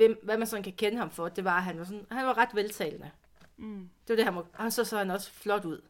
hvem, 0.01 0.21
hvad 0.23 0.39
man 0.39 0.47
sådan 0.47 0.63
kan 0.63 0.73
kende 0.73 0.99
ham 0.99 1.11
for, 1.11 1.29
det 1.29 1.45
var, 1.45 1.57
at 1.57 1.63
han 1.63 1.79
var, 1.79 1.85
sådan, 1.85 2.07
han 2.11 2.27
var 2.27 2.39
ret 2.39 2.55
veltalende. 2.55 3.11
Mm. 3.57 3.91
Det 4.03 4.09
var 4.09 4.17
det, 4.17 4.25
han 4.25 4.35
var, 4.37 4.47
og 4.53 4.73
så 4.73 4.85
så 4.85 4.99
han 4.99 5.11
også 5.11 5.31
flot 5.33 5.65
ud. 5.65 5.81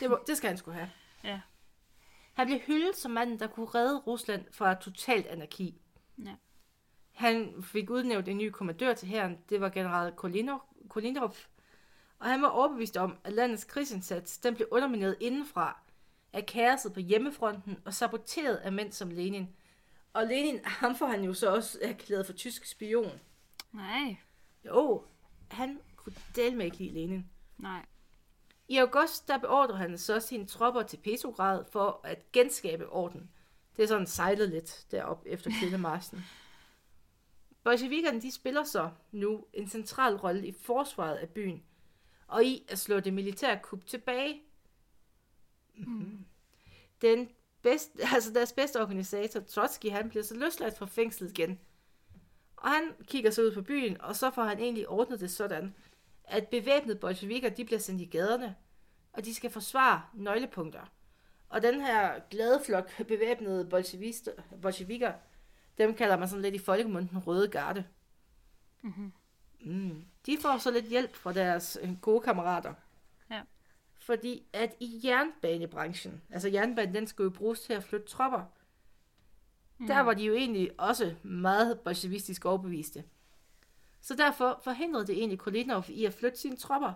Det, 0.00 0.10
var, 0.10 0.22
det 0.26 0.36
skal 0.36 0.48
han 0.48 0.58
skulle 0.58 0.74
have. 0.74 0.90
Ja. 1.24 1.40
Han 2.32 2.46
blev 2.46 2.58
hyldet 2.58 2.96
som 2.96 3.10
manden, 3.10 3.38
der 3.38 3.46
kunne 3.46 3.66
redde 3.66 3.98
Rusland 3.98 4.44
fra 4.50 4.74
totalt 4.74 5.26
anarki. 5.26 5.80
Ja. 6.24 6.34
Han 7.12 7.62
fik 7.62 7.90
udnævnt 7.90 8.28
en 8.28 8.38
ny 8.38 8.50
kommandør 8.50 8.94
til 8.94 9.08
hæren. 9.08 9.38
Det 9.48 9.60
var 9.60 9.68
general 9.68 10.12
Kolinov, 10.12 10.62
Kolinov. 10.88 11.34
Og 12.18 12.26
han 12.26 12.42
var 12.42 12.48
overbevist 12.48 12.96
om, 12.96 13.18
at 13.24 13.32
landets 13.32 13.64
krigsindsats 13.64 14.38
den 14.38 14.54
blev 14.54 14.68
undermineret 14.70 15.16
indenfra 15.20 15.80
af 16.32 16.46
kaoset 16.46 16.92
på 16.92 17.00
hjemmefronten 17.00 17.78
og 17.84 17.94
saboteret 17.94 18.56
af 18.56 18.72
mænd 18.72 18.92
som 18.92 19.10
Lenin. 19.10 19.48
Og 20.12 20.26
Lenin, 20.26 20.60
ham 20.80 20.96
får 20.96 21.06
han 21.06 21.24
jo 21.24 21.34
så 21.34 21.54
også 21.54 21.78
erklæret 21.82 22.26
for 22.26 22.32
tysk 22.32 22.64
spion. 22.64 23.20
Nej, 23.72 24.16
Jo, 24.64 25.04
han 25.50 25.80
kunne 25.96 26.14
dele 26.36 26.56
med 26.56 26.64
ikke 26.64 26.76
lide 26.76 26.90
Lenin. 26.92 27.30
nej. 27.58 27.86
I 28.68 28.76
august, 28.76 29.28
der 29.28 29.38
beordrer 29.38 29.76
han 29.76 29.98
så 29.98 30.20
sine 30.20 30.46
tropper 30.46 30.82
til 30.82 30.96
Petrograd 30.96 31.64
for 31.64 32.00
at 32.04 32.32
genskabe 32.32 32.88
orden. 32.88 33.30
Det 33.76 33.82
er 33.82 33.86
sådan 33.86 34.06
sejlet 34.06 34.48
lidt 34.48 34.86
derop 34.90 35.22
efter 35.26 35.50
kvindemarsen. 35.60 36.24
Bolsjevikerne, 37.64 38.20
de 38.20 38.32
spiller 38.32 38.64
så 38.64 38.90
nu 39.12 39.44
en 39.52 39.68
central 39.68 40.16
rolle 40.16 40.46
i 40.46 40.52
forsvaret 40.52 41.16
af 41.16 41.28
byen, 41.28 41.62
og 42.26 42.44
i 42.44 42.64
at 42.68 42.78
slå 42.78 43.00
det 43.00 43.14
militære 43.14 43.58
kup 43.62 43.86
tilbage. 43.86 44.42
Mm. 45.74 46.24
Den 47.02 47.28
bedste, 47.62 47.92
altså 48.14 48.32
deres 48.32 48.52
bedste 48.52 48.80
organisator, 48.82 49.40
Trotsky, 49.40 49.90
han 49.90 50.08
bliver 50.08 50.22
så 50.22 50.34
løsladt 50.34 50.78
fra 50.78 50.86
fængslet 50.86 51.38
igen. 51.38 51.60
Og 52.60 52.70
han 52.70 52.92
kigger 53.04 53.30
så 53.30 53.42
ud 53.42 53.52
på 53.52 53.62
byen, 53.62 54.00
og 54.00 54.16
så 54.16 54.30
får 54.30 54.44
han 54.44 54.58
egentlig 54.58 54.88
ordnet 54.88 55.20
det 55.20 55.30
sådan, 55.30 55.74
at 56.24 56.48
bevæbnede 56.48 56.98
bolsjevikker, 56.98 57.48
de 57.48 57.64
bliver 57.64 57.78
sendt 57.78 58.00
i 58.00 58.04
gaderne, 58.04 58.56
og 59.12 59.24
de 59.24 59.34
skal 59.34 59.50
forsvare 59.50 60.02
nøglepunkter. 60.14 60.92
Og 61.48 61.62
den 61.62 61.80
her 61.80 62.20
glade 62.30 62.60
flok 62.66 63.06
bevæbnede 63.08 63.68
bolsjevikker, 64.62 65.12
dem 65.78 65.94
kalder 65.94 66.16
man 66.16 66.28
sådan 66.28 66.42
lidt 66.42 66.54
i 66.54 66.58
folkemunden 66.58 67.10
den 67.10 67.18
røde 67.18 67.48
garde. 67.48 67.84
Mm-hmm. 68.82 69.12
Mm. 69.60 70.04
De 70.26 70.38
får 70.40 70.58
så 70.58 70.70
lidt 70.70 70.86
hjælp 70.86 71.14
fra 71.14 71.32
deres 71.32 71.78
øh, 71.82 72.00
gode 72.00 72.20
kammerater. 72.20 72.74
Ja. 73.30 73.42
Fordi 73.98 74.46
at 74.52 74.74
i 74.80 75.00
jernbanebranchen, 75.04 76.22
altså 76.30 76.48
jernbanen, 76.48 76.94
den 76.94 77.06
skulle 77.06 77.32
jo 77.32 77.38
bruges 77.38 77.60
til 77.60 77.72
at 77.72 77.84
flytte 77.84 78.06
tropper. 78.06 78.44
Mm. 79.80 79.86
Der 79.86 80.00
var 80.00 80.14
de 80.14 80.24
jo 80.24 80.34
egentlig 80.34 80.70
også 80.78 81.14
meget 81.22 81.80
bolsjevistisk 81.80 82.44
overbeviste. 82.44 83.04
Så 84.00 84.14
derfor 84.14 84.60
forhindrede 84.64 85.06
det 85.06 85.18
egentlig 85.18 85.38
Kolinov 85.38 85.84
i 85.88 86.04
at 86.04 86.14
flytte 86.14 86.38
sine 86.38 86.56
tropper. 86.56 86.92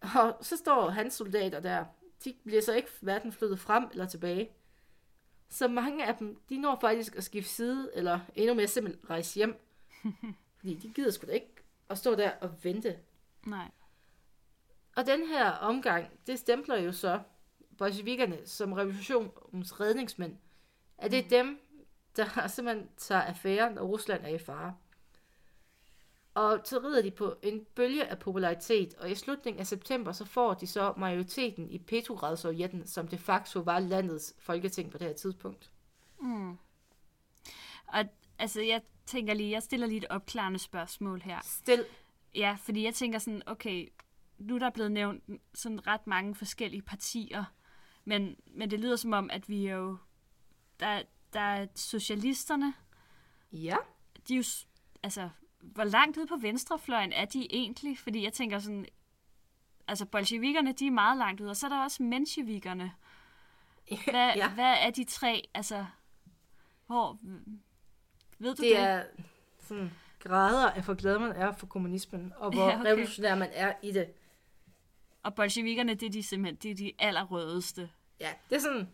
Og 0.00 0.36
så 0.40 0.56
står 0.56 0.90
hans 0.90 1.14
soldater 1.14 1.60
der. 1.60 1.84
De 2.24 2.34
bliver 2.44 2.62
så 2.62 2.72
ikke 2.72 2.88
hverken 3.00 3.32
flyttet 3.32 3.60
frem 3.60 3.88
eller 3.90 4.06
tilbage. 4.06 4.50
Så 5.48 5.68
mange 5.68 6.06
af 6.06 6.16
dem, 6.16 6.40
de 6.48 6.58
når 6.58 6.78
faktisk 6.80 7.16
at 7.16 7.24
skifte 7.24 7.50
side, 7.50 7.90
eller 7.94 8.20
endnu 8.34 8.54
mere 8.54 8.68
simpelthen 8.68 9.10
rejse 9.10 9.34
hjem. 9.34 9.56
Fordi 10.58 10.74
de 10.74 10.92
gider 10.94 11.10
sgu 11.10 11.26
da 11.26 11.32
ikke 11.32 11.54
at 11.90 11.98
stå 11.98 12.14
der 12.14 12.30
og 12.30 12.64
vente. 12.64 12.98
Nej. 13.46 13.70
Og 14.96 15.06
den 15.06 15.26
her 15.26 15.50
omgang, 15.50 16.06
det 16.26 16.38
stempler 16.38 16.76
jo 16.76 16.92
så 16.92 17.20
bolsjevikkerne 17.78 18.38
som 18.44 18.72
revolutionens 18.72 19.80
redningsmænd. 19.80 20.36
At 20.98 21.10
det 21.10 21.18
er 21.18 21.28
dem, 21.28 21.60
der 22.18 22.46
simpelthen 22.46 22.88
tager 22.96 23.22
affæren, 23.22 23.74
når 23.74 23.82
Rusland 23.82 24.24
er 24.24 24.28
i 24.28 24.38
fare. 24.38 24.74
Og 26.34 26.60
så 26.64 26.78
rider 26.78 27.02
de 27.02 27.10
på 27.10 27.36
en 27.42 27.66
bølge 27.74 28.06
af 28.06 28.18
popularitet, 28.18 28.94
og 28.94 29.10
i 29.10 29.14
slutningen 29.14 29.60
af 29.60 29.66
september, 29.66 30.12
så 30.12 30.24
får 30.24 30.54
de 30.54 30.66
så 30.66 30.94
majoriteten 30.96 31.70
i 31.70 31.78
Petrograd-sovjetten, 31.78 32.86
som 32.86 33.08
de 33.08 33.18
facto 33.18 33.60
var 33.60 33.78
landets 33.78 34.34
folketing 34.38 34.90
på 34.90 34.98
det 34.98 35.06
her 35.06 35.14
tidspunkt. 35.14 35.70
Mm. 36.20 36.58
Og 37.86 38.04
altså, 38.38 38.60
jeg 38.60 38.82
tænker 39.06 39.34
lige, 39.34 39.50
jeg 39.50 39.62
stiller 39.62 39.86
lige 39.86 39.98
et 39.98 40.06
opklarende 40.10 40.58
spørgsmål 40.58 41.20
her. 41.20 41.40
Stil. 41.44 41.84
Ja, 42.34 42.56
fordi 42.62 42.84
jeg 42.84 42.94
tænker 42.94 43.18
sådan, 43.18 43.42
okay, 43.46 43.88
nu 44.38 44.54
er 44.54 44.58
der 44.58 44.70
blevet 44.70 44.92
nævnt 44.92 45.24
sådan 45.54 45.86
ret 45.86 46.06
mange 46.06 46.34
forskellige 46.34 46.82
partier, 46.82 47.44
men, 48.04 48.36
men 48.46 48.70
det 48.70 48.80
lyder 48.80 48.96
som 48.96 49.12
om, 49.12 49.30
at 49.30 49.48
vi 49.48 49.68
jo, 49.68 49.96
der, 50.80 51.02
der 51.32 51.40
er 51.40 51.66
socialisterne, 51.74 52.74
Ja. 53.52 53.76
de 54.28 54.34
er 54.34 54.36
jo, 54.38 54.44
altså, 55.02 55.30
hvor 55.60 55.84
langt 55.84 56.16
ude 56.16 56.26
på 56.26 56.36
venstrefløjen 56.36 57.12
er 57.12 57.24
de 57.24 57.46
egentlig? 57.50 57.98
Fordi 57.98 58.24
jeg 58.24 58.32
tænker 58.32 58.58
sådan, 58.58 58.86
altså 59.88 60.06
bolsjevikerne, 60.06 60.72
de 60.72 60.86
er 60.86 60.90
meget 60.90 61.18
langt 61.18 61.40
ude, 61.40 61.50
og 61.50 61.56
så 61.56 61.66
er 61.66 61.70
der 61.70 61.82
også 61.82 62.02
mensjevikerne. 62.02 62.92
Hvad, 64.10 64.32
ja. 64.36 64.48
hvad 64.50 64.74
er 64.80 64.90
de 64.90 65.04
tre, 65.04 65.48
altså, 65.54 65.86
hvor, 66.86 67.18
ved 68.38 68.54
du 68.56 68.62
det? 68.62 68.70
Det 68.70 68.78
er 68.78 69.04
sådan 69.60 69.90
grader 70.18 70.70
af, 70.70 70.82
hvor 70.82 70.94
glad 70.94 71.18
man 71.18 71.32
er 71.32 71.52
for 71.52 71.66
kommunismen, 71.66 72.32
og 72.36 72.50
hvor 72.54 72.68
Ja, 72.68 72.80
okay. 72.80 72.90
revolutionær 72.90 73.34
man 73.34 73.48
er 73.52 73.72
i 73.82 73.92
det. 73.92 74.12
Og 75.22 75.34
bolsjevikerne, 75.34 75.94
det 75.94 76.06
er 76.06 76.10
de 76.10 76.22
simpelthen, 76.22 76.56
det 76.56 76.70
er 76.70 76.74
de 76.74 76.92
allerrødeste. 76.98 77.90
Ja, 78.20 78.30
det 78.50 78.56
er 78.56 78.60
sådan... 78.60 78.88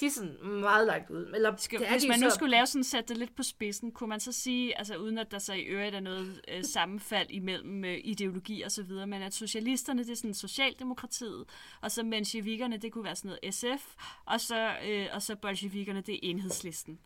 De 0.00 0.06
er 0.06 0.10
sådan 0.10 0.36
meget 0.44 0.86
langt 0.86 1.10
ud. 1.10 1.32
Eller, 1.34 1.56
Skal, 1.56 1.78
det 1.78 1.86
er 1.86 1.90
hvis 1.92 2.02
de 2.02 2.08
man 2.08 2.18
så, 2.18 2.24
nu 2.24 2.30
skulle 2.30 2.50
lave 2.50 2.66
sådan 2.66 2.84
sætte 2.84 3.08
det 3.08 3.16
lidt 3.16 3.36
på 3.36 3.42
spidsen, 3.42 3.92
kunne 3.92 4.08
man 4.08 4.20
så 4.20 4.32
sige, 4.32 4.78
altså 4.78 4.96
uden 4.96 5.18
at 5.18 5.30
der 5.30 5.38
så 5.38 5.52
i 5.52 5.60
øvrigt 5.60 5.94
er 5.94 6.00
noget 6.00 6.40
øh, 6.48 6.64
sammenfald 6.74 7.26
imellem 7.30 7.84
øh, 7.84 7.98
ideologi 8.04 8.62
og 8.62 8.72
så 8.72 8.82
videre, 8.82 9.06
men 9.06 9.22
at 9.22 9.34
socialisterne, 9.34 10.04
det 10.04 10.10
er 10.10 10.16
sådan 10.16 10.34
Socialdemokratiet, 10.34 11.44
og 11.80 11.90
så 11.90 12.02
mensjevikerne, 12.02 12.76
det 12.76 12.92
kunne 12.92 13.04
være 13.04 13.16
sådan 13.16 13.36
noget 13.42 13.54
SF, 13.54 13.94
og 14.24 14.40
så, 14.40 14.74
øh, 14.86 15.06
og 15.12 15.22
så 15.22 15.36
bolsjevikerne, 15.36 16.00
det 16.00 16.14
er 16.14 16.18
enhedslisten. 16.22 16.98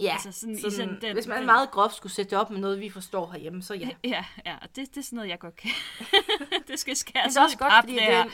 Ja, 0.00 0.12
altså 0.12 0.32
sådan 0.32 0.54
i 0.54 0.60
sådan, 0.60 0.70
sådan 0.76 0.98
den- 1.00 1.12
hvis 1.12 1.26
man 1.26 1.36
den- 1.38 1.46
meget 1.46 1.70
groft 1.70 1.94
skulle 1.96 2.12
sætte 2.12 2.30
det 2.30 2.38
op 2.38 2.50
med 2.50 2.60
noget, 2.60 2.80
vi 2.80 2.90
forstår 2.90 3.30
herhjemme, 3.30 3.62
så 3.62 3.74
ja. 3.74 3.88
Ja, 4.04 4.24
ja, 4.46 4.56
og 4.62 4.76
det, 4.76 4.88
det 4.94 4.96
er 4.96 5.02
sådan 5.02 5.16
noget, 5.16 5.30
jeg 5.30 5.38
godt 5.38 5.56
kan. 5.56 5.70
det 6.72 6.80
skal 6.80 6.90
Det 6.90 6.98
skæres 6.98 7.36
er 7.36 7.40
ud 7.40 7.44
også 7.44 7.58
godt, 7.58 7.72
fordi 7.80 7.92
det 7.92 8.00
det 8.02 8.10
er, 8.14 8.22
en, 8.24 8.30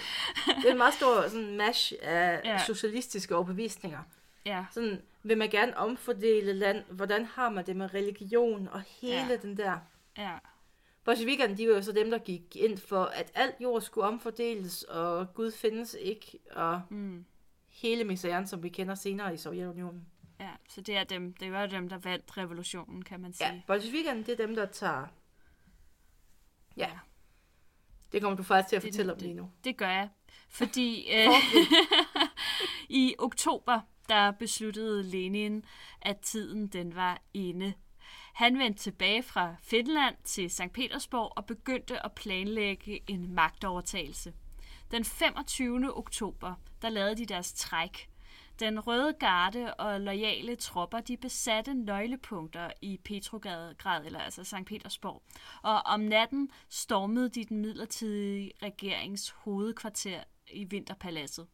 det 0.57 0.66
er 0.66 0.70
en 0.72 0.79
meget 0.79 0.94
stor 0.94 1.29
sådan, 1.29 1.57
mash 1.57 1.92
af 2.03 2.40
Ja. 2.44 2.59
socialistiske 2.66 3.37
overbevisninger. 3.37 3.98
Ja, 4.46 4.64
Sådan, 4.70 5.03
vil 5.22 5.38
man 5.38 5.51
gerne 5.51 5.77
omfordele 5.77 6.53
land? 6.53 6.85
Hvordan 6.90 7.24
har 7.24 7.48
man 7.48 7.66
det 7.66 7.77
med 7.77 7.94
religion 7.94 8.68
og 8.68 8.81
hele 9.01 9.27
Ja. 9.31 9.37
den 9.37 9.57
der? 9.57 9.79
ja, 10.18 10.33
Bolsjevikerne, 11.05 11.57
de 11.57 11.68
var 11.68 11.74
jo 11.74 11.83
så 11.83 11.92
dem, 11.92 12.11
der 12.11 12.18
gik 12.18 12.57
ind 12.57 12.79
for, 12.79 13.05
at 13.05 13.33
alt 13.35 13.55
jord 13.61 13.81
skulle 13.83 14.07
omfordeles, 14.07 14.83
og 14.83 15.35
Gud 15.35 15.53
findes 15.53 15.96
ikke, 16.01 16.38
og 16.51 16.83
mm, 16.90 17.24
hele 17.68 18.05
misæren, 18.05 18.46
som 18.46 18.62
vi 18.62 18.68
kender 18.68 18.94
senere 18.94 19.35
i 19.35 19.37
Sovjetunionen. 19.37 20.07
ja, 20.40 20.51
så 20.68 20.81
det 20.81 20.96
er 20.96 21.05
dem, 21.05 21.33
det 21.33 21.53
var 21.53 21.66
dem, 21.66 21.88
der 21.88 21.98
vandt 21.98 22.37
revolutionen, 22.38 23.03
kan 23.05 23.20
man 23.20 23.33
sige. 23.33 23.48
Ja, 23.48 23.61
bolsjevikerne, 23.66 24.20
det 24.24 24.40
er 24.40 24.46
dem, 24.46 24.55
der 24.57 24.66
tager... 24.66 25.07
Ja. 26.77 26.90
Det 28.12 28.22
kommer 28.22 28.36
du 28.36 28.42
faktisk 28.42 28.68
til 28.68 28.76
at 28.76 28.82
fortælle 28.82 29.12
det- 29.12 29.18
om 29.20 29.22
lige 29.22 29.34
nu. 29.34 29.50
Det 29.64 29.76
gør 29.76 29.88
jeg. 29.90 30.08
Fordi 30.48 31.06
øh, 31.16 31.28
i 32.88 33.14
oktober, 33.18 33.80
der 34.08 34.30
besluttede 34.30 35.02
Lenin, 35.02 35.64
at 36.02 36.16
tiden 36.20 36.66
den 36.66 36.94
var 36.94 37.22
inde. 37.34 37.72
Han 38.34 38.58
vendte 38.58 38.82
tilbage 38.82 39.22
fra 39.22 39.54
Finland 39.62 40.14
til 40.24 40.50
St. 40.50 40.72
Petersborg 40.74 41.32
og 41.36 41.46
begyndte 41.46 42.04
at 42.04 42.12
planlægge 42.12 43.00
en 43.10 43.34
magtovertagelse. 43.34 44.32
Den 44.90 45.04
25. 45.04 45.96
oktober, 45.96 46.54
der 46.82 46.88
lavede 46.88 47.16
de 47.16 47.26
deres 47.26 47.52
træk. 47.52 48.08
Den 48.60 48.86
røde 48.86 49.12
garde 49.12 49.74
og 49.74 50.00
loyale 50.00 50.56
tropper, 50.56 51.00
de 51.00 51.16
besatte 51.16 51.74
nøglepunkter 51.74 52.70
i 52.82 53.00
Petrograd, 53.04 53.74
eller 54.04 54.18
altså 54.18 54.44
St. 54.44 54.64
Petersborg. 54.66 55.22
Og 55.62 55.82
om 55.82 56.00
natten 56.00 56.50
stormede 56.68 57.28
de 57.28 57.44
den 57.44 57.60
midlertidige 57.60 58.52
regerings 58.62 59.30
hovedkvarter 59.30 60.24
i 60.50 60.64
Vinterpaladset. 60.64 61.46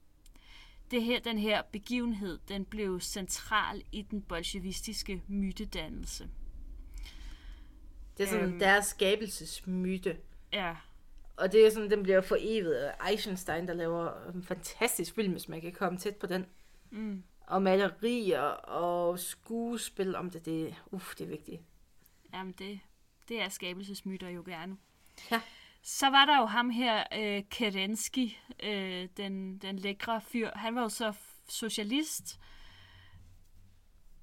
Det 0.91 1.03
her, 1.03 1.21
den 1.21 1.39
her 1.39 1.63
begivenhed, 1.63 2.39
den 2.49 2.65
blev 2.65 3.01
central 3.01 3.83
i 3.93 4.03
den 4.03 4.23
bolsjevistiske 4.23 5.23
mytedannelse. 5.29 6.29
Det 8.19 8.25
er 8.25 8.29
sådan 8.29 8.49
øhm. 8.49 8.59
deres 8.59 8.87
skabelsesmyte. 8.87 10.17
Ja, 10.53 10.77
Og 11.37 11.53
det 11.53 11.67
er 11.67 11.71
sådan, 11.71 11.91
den 11.91 12.03
bliver 12.03 12.21
forevet 12.21 12.75
af 12.75 13.11
Eisenstein, 13.11 13.69
der 13.69 13.75
laver 13.75 14.31
en 14.35 14.43
fantastisk 14.43 15.15
film, 15.15 15.33
hvis 15.33 15.49
man 15.49 15.61
kan 15.61 15.73
komme 15.73 15.99
tæt 15.99 16.17
på 16.17 16.27
den. 16.27 16.47
Mm. 16.95 17.23
Og 17.47 17.63
malerier 17.63 18.41
og 18.41 19.19
skuespil 19.19 20.17
om 20.17 20.31
det, 20.31 20.45
det, 20.45 20.75
uff, 20.87 21.15
det 21.15 21.25
er 21.25 21.29
vigtigt. 21.29 21.63
Jamen, 22.33 22.55
det, 22.59 22.81
det 23.29 23.41
er 23.41 23.49
skabelsesmyter 23.49 24.29
jo 24.29 24.43
gerne. 24.47 24.77
Ja. 25.31 25.41
Så 25.83 26.11
var 26.11 26.25
der 26.25 26.39
jo 26.39 26.45
ham 26.45 26.71
her, 26.71 27.05
øh, 27.19 27.43
Kerensky, 27.51 28.31
øh, 28.63 29.09
den, 29.17 29.59
den 29.59 29.79
lækre 29.79 30.21
fyr. 30.21 30.51
Han 30.55 30.75
var 30.75 30.83
jo 30.83 30.89
så 30.89 31.13
socialist, 31.49 32.41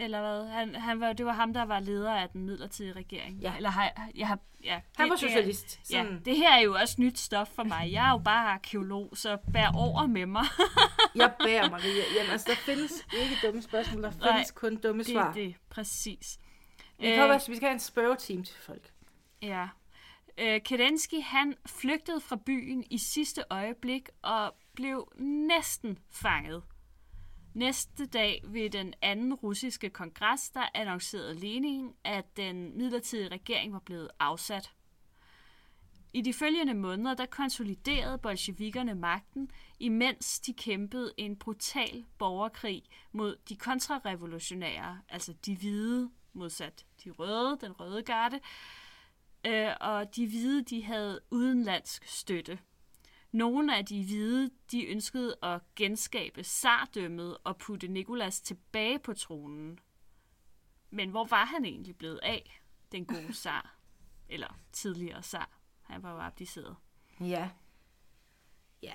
eller 0.01 0.21
hvad? 0.21 0.47
Han, 0.49 0.75
han 0.75 0.99
var, 0.99 1.13
det 1.13 1.25
var 1.25 1.31
ham, 1.33 1.53
der 1.53 1.63
var 1.65 1.79
leder 1.79 2.13
af 2.13 2.29
den 2.29 2.45
midlertidige 2.45 2.93
regering. 2.93 3.37
Ja. 3.39 3.55
Eller 3.55 3.69
har, 3.69 4.09
jeg 4.15 4.27
har, 4.27 4.39
ja, 4.63 4.79
Han 4.97 5.09
var 5.09 5.15
det- 5.15 5.21
det 5.21 5.27
er- 5.27 5.29
socialist. 5.31 5.79
Ja, 5.91 6.05
det 6.25 6.37
her 6.37 6.49
er 6.51 6.59
jo 6.59 6.73
også 6.73 6.95
nyt 7.01 7.19
stof 7.19 7.47
for 7.47 7.63
mig. 7.63 7.91
Jeg 7.91 8.05
er 8.07 8.11
jo 8.11 8.17
bare 8.17 8.47
arkeolog, 8.49 9.09
så 9.13 9.37
bær 9.53 9.71
over 9.75 10.05
med 10.07 10.25
mig. 10.25 10.45
Jeg 11.15 11.33
bærer 11.43 11.69
Maria. 11.69 12.03
Jamen, 12.17 12.31
altså, 12.31 12.47
der 12.49 12.55
findes 12.55 12.91
ikke 13.21 13.47
dumme 13.47 13.61
spørgsmål, 13.61 14.03
der 14.03 14.11
Nej, 14.19 14.31
findes 14.33 14.51
kun 14.51 14.75
dumme 14.75 15.03
Det 15.03 15.11
svar. 15.11 15.29
er 15.29 15.33
det, 15.33 15.55
præcis. 15.69 16.39
Vi 16.99 17.05
kan 17.07 17.29
øh, 17.31 17.39
vi 17.47 17.55
skal 17.55 17.61
have 17.67 17.73
en 17.73 17.79
spørgeteam 17.79 18.43
til 18.43 18.55
folk. 18.61 18.91
Ja. 19.41 19.67
Øh, 20.37 20.61
Kerensky, 20.65 21.21
han 21.23 21.55
flygtede 21.65 22.21
fra 22.21 22.35
byen 22.45 22.83
i 22.89 22.97
sidste 22.97 23.43
øjeblik 23.49 24.09
og 24.21 24.55
blev 24.75 25.11
næsten 25.47 25.97
fanget. 26.11 26.63
Næste 27.53 28.05
dag 28.05 28.41
ved 28.47 28.69
den 28.69 28.93
anden 29.01 29.33
russiske 29.33 29.89
kongres, 29.89 30.49
der 30.49 30.65
annoncerede 30.73 31.39
Lenin, 31.39 31.93
at 32.03 32.37
den 32.37 32.77
midlertidige 32.77 33.27
regering 33.27 33.73
var 33.73 33.79
blevet 33.79 34.09
afsat. 34.19 34.71
I 36.13 36.21
de 36.21 36.33
følgende 36.33 36.73
måneder, 36.73 37.15
der 37.15 37.25
konsoliderede 37.25 38.17
bolsjevikkerne 38.17 38.95
magten, 38.95 39.51
imens 39.79 40.39
de 40.39 40.53
kæmpede 40.53 41.13
en 41.17 41.35
brutal 41.35 42.05
borgerkrig 42.17 42.83
mod 43.11 43.35
de 43.49 43.55
kontrarevolutionære, 43.55 45.01
altså 45.09 45.33
de 45.45 45.57
hvide 45.57 46.11
modsat 46.33 46.85
de 47.03 47.09
røde, 47.11 47.57
den 47.61 47.71
røde 47.71 48.03
garde, 48.03 48.39
øh, 49.47 49.71
og 49.81 50.15
de 50.15 50.27
hvide, 50.27 50.63
de 50.63 50.83
havde 50.83 51.19
udenlandsk 51.31 52.07
støtte. 52.07 52.59
Nogle 53.31 53.77
af 53.77 53.85
de 53.85 54.05
hvide, 54.05 54.51
de 54.71 54.85
ønskede 54.85 55.35
at 55.43 55.61
genskabe 55.75 56.43
sardømmet 56.43 57.37
og 57.43 57.57
putte 57.57 57.87
Nikolas 57.87 58.41
tilbage 58.41 58.99
på 58.99 59.13
tronen. 59.13 59.79
Men 60.89 61.09
hvor 61.09 61.25
var 61.25 61.45
han 61.45 61.65
egentlig 61.65 61.95
blevet 61.95 62.19
af, 62.23 62.61
den 62.91 63.05
gode 63.05 63.33
zar? 63.33 63.75
Eller 64.29 64.57
tidligere 64.71 65.23
zar. 65.23 65.49
Han 65.81 66.03
var 66.03 66.13
jo 66.13 66.19
abdiceret. 66.19 66.75
Ja. 67.19 67.49
Ja. 68.81 68.93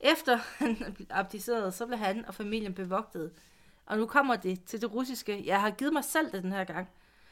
Efter 0.00 0.36
han 0.36 0.92
blev 0.94 1.06
abdiceret, 1.10 1.74
så 1.74 1.86
blev 1.86 1.98
han 1.98 2.24
og 2.24 2.34
familien 2.34 2.74
bevogtet. 2.74 3.32
Og 3.86 3.98
nu 3.98 4.06
kommer 4.06 4.36
det 4.36 4.64
til 4.64 4.80
det 4.80 4.92
russiske. 4.92 5.46
Jeg 5.46 5.60
har 5.60 5.70
givet 5.70 5.92
mig 5.92 6.04
selv 6.04 6.32
det 6.32 6.42
den 6.42 6.52
her 6.52 6.64
gang. 6.64 6.88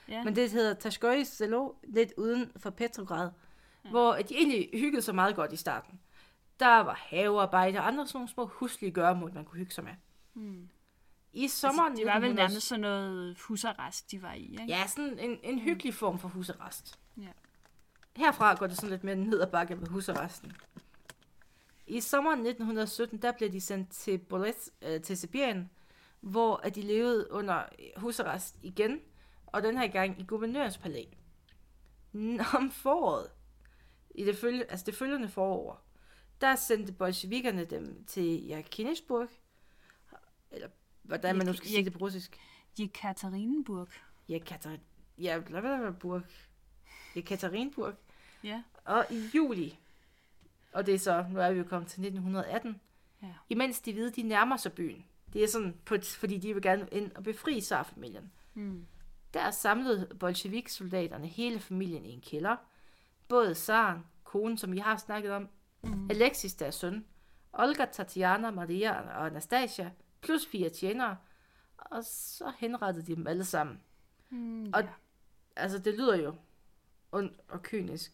Ja. 0.09 0.25
Men 0.25 0.37
det 0.37 0.51
hedder 0.51 0.75
Tashkoy 0.75 1.23
Selo, 1.25 1.73
lidt 1.83 2.13
uden 2.17 2.53
for 2.57 2.71
Petrograd. 2.71 3.31
Ja. 3.85 3.91
Hvor 3.91 4.13
de 4.15 4.35
egentlig 4.35 4.71
hyggede 4.73 5.03
sig 5.03 5.15
meget 5.15 5.37
godt 5.37 5.53
i 5.53 5.57
starten. 5.57 6.01
Der 6.65 6.81
var 6.81 6.95
havearbejde 6.95 7.79
og 7.79 7.87
andre 7.87 8.07
sådan 8.07 8.19
nogle 8.19 8.29
små 8.29 8.47
huslige 8.47 8.93
gøremål, 8.93 9.35
man 9.35 9.45
kunne 9.45 9.59
hygge 9.59 9.73
sig 9.73 9.85
med. 9.85 9.93
Hmm. 10.33 10.69
I 11.33 11.49
sommeren 11.49 11.93
Altså, 11.93 12.05
det 12.05 12.07
var 12.07 12.21
vel 12.21 12.29
1900 12.29 12.49
nærmest 12.49 12.67
sådan 12.67 12.81
noget 12.81 13.39
husarrest, 13.41 14.11
de 14.11 14.23
var 14.23 14.33
i, 14.33 14.43
ikke? 14.43 14.65
Ja, 14.69 14.87
sådan 14.87 15.19
en, 15.19 15.39
en 15.43 15.59
hyggelig 15.59 15.95
form 15.95 16.19
for 16.19 16.29
husarrest. 16.29 16.99
Ja. 17.17 17.29
Herfra 18.17 18.55
går 18.55 18.67
det 18.67 18.77
sådan 18.77 18.91
lidt 18.91 19.05
mere 19.05 19.17
ned 19.17 19.41
ad 19.41 19.47
bakke 19.47 19.77
med 19.77 19.89
husarresten. 19.89 20.53
I 21.87 22.01
sommeren 22.01 22.39
1917, 22.39 23.23
der 23.23 23.33
blev 23.33 23.53
de 23.53 23.61
sendt 23.61 23.91
til 23.91 24.19
Bolets, 24.19 24.71
øh, 24.83 25.01
til 25.01 25.17
Sibirien, 25.17 25.71
hvor 26.21 26.57
at 26.57 26.75
de 26.75 26.83
levede 26.83 27.31
under 27.31 27.63
husarrest 27.97 28.59
igen, 28.63 29.01
og 29.47 29.63
den 29.63 29.79
her 29.79 29.87
gang 29.89 30.21
i 30.21 30.25
guvernørens 30.25 30.79
palæ. 30.79 31.05
Om 32.55 32.71
foråret, 32.71 33.31
i 34.15 34.25
det, 34.25 34.37
følge, 34.37 34.71
altså 34.71 34.87
det 34.87 34.95
følgende 34.95 35.29
forår, 35.29 35.84
der 36.41 36.57
sendte 36.57 36.93
bolsjevikerne 36.93 37.65
dem 37.65 38.05
til 38.07 38.47
Jakinesburg, 38.47 39.29
eller 40.51 40.69
hvordan 41.03 41.37
man 41.37 41.47
nu 41.47 41.53
skal 41.53 41.69
sige 41.69 41.85
det 41.85 41.93
på 41.93 41.99
russisk. 41.99 42.39
Jekaterinburg. 42.81 43.89
Jekaterin... 44.29 44.81
Ja, 45.19 45.41
lad 45.51 45.61
være 45.61 45.93
Burg. 45.93 46.23
Jekaterinburg. 47.17 47.95
Ja. 48.45 48.63
Og 48.85 49.07
i 49.11 49.31
juli, 49.35 49.79
og 50.73 50.87
det 50.87 50.95
er 50.95 50.99
så, 50.99 51.27
nu 51.31 51.41
er 51.41 51.51
vi 51.53 51.59
jo 51.59 51.65
kommet 51.65 51.89
til 51.91 52.01
1918, 52.01 52.81
Ja. 53.23 53.29
imens 53.49 53.81
de 53.81 53.93
hvide, 53.93 54.11
de 54.11 54.23
nærmer 54.23 54.57
sig 54.57 54.73
byen. 54.73 55.05
Det 55.33 55.45
er 55.45 55.49
sådan, 55.49 55.77
på, 55.85 55.97
fordi 56.19 56.39
de 56.39 56.55
vil 56.55 56.63
gerne 56.63 56.89
ind 56.93 57.13
og 57.13 57.23
befri 57.23 57.61
zarfamilien. 57.61 58.33
Hmm. 58.53 58.87
Der 59.35 59.51
samlede 59.51 60.15
bolsjevik-soldaterne 60.21 61.27
hele 61.27 61.61
familien 61.61 62.05
i 62.07 62.11
en 62.11 62.21
kælder. 62.21 62.57
Både 63.29 63.55
zaren, 63.55 64.07
konen, 64.25 64.59
som 64.59 64.73
I 64.73 64.79
har 64.79 64.97
snakket 64.97 65.33
om, 65.33 65.49
Mm. 65.85 66.11
Alexis, 66.11 66.55
deres 66.55 66.75
søn, 66.75 67.05
Olga, 67.53 67.85
Tatiana, 67.85 68.51
Maria 68.51 69.01
og 69.01 69.27
Anastasia, 69.27 69.91
plus 70.23 70.47
fire 70.47 70.69
tjenere, 70.69 71.17
og 71.77 72.05
så 72.05 72.53
henrettede 72.59 73.07
de 73.07 73.17
dem 73.17 73.27
alle 73.27 73.45
sammen. 73.45 73.81
Mm, 74.31 74.65
Og- 74.75 74.81
ja. 74.83 74.89
Altså, 75.57 75.79
det 75.79 75.95
lyder 75.95 76.17
jo 76.17 76.35
ondt 77.13 77.41
og 77.49 77.63
kynisk. 77.63 78.13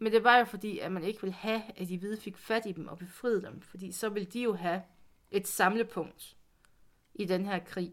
Men 0.00 0.12
det 0.12 0.24
var 0.24 0.38
jo 0.38 0.44
fordi, 0.44 0.78
at 0.78 0.92
man 0.92 1.02
ikke 1.04 1.20
ville 1.20 1.34
have, 1.34 1.62
at 1.76 1.88
de 1.88 1.98
hvide 1.98 2.20
fik 2.20 2.36
fat 2.36 2.66
i 2.66 2.72
dem 2.72 2.88
og 2.88 2.98
befriede 2.98 3.42
dem. 3.42 3.60
Fordi 3.60 3.92
så 3.92 4.08
ville 4.08 4.26
de 4.28 4.42
jo 4.42 4.52
have 4.54 4.82
et 5.30 5.46
samlepunkt 5.48 6.36
i 7.14 7.24
den 7.24 7.46
her 7.46 7.58
krig. 7.58 7.92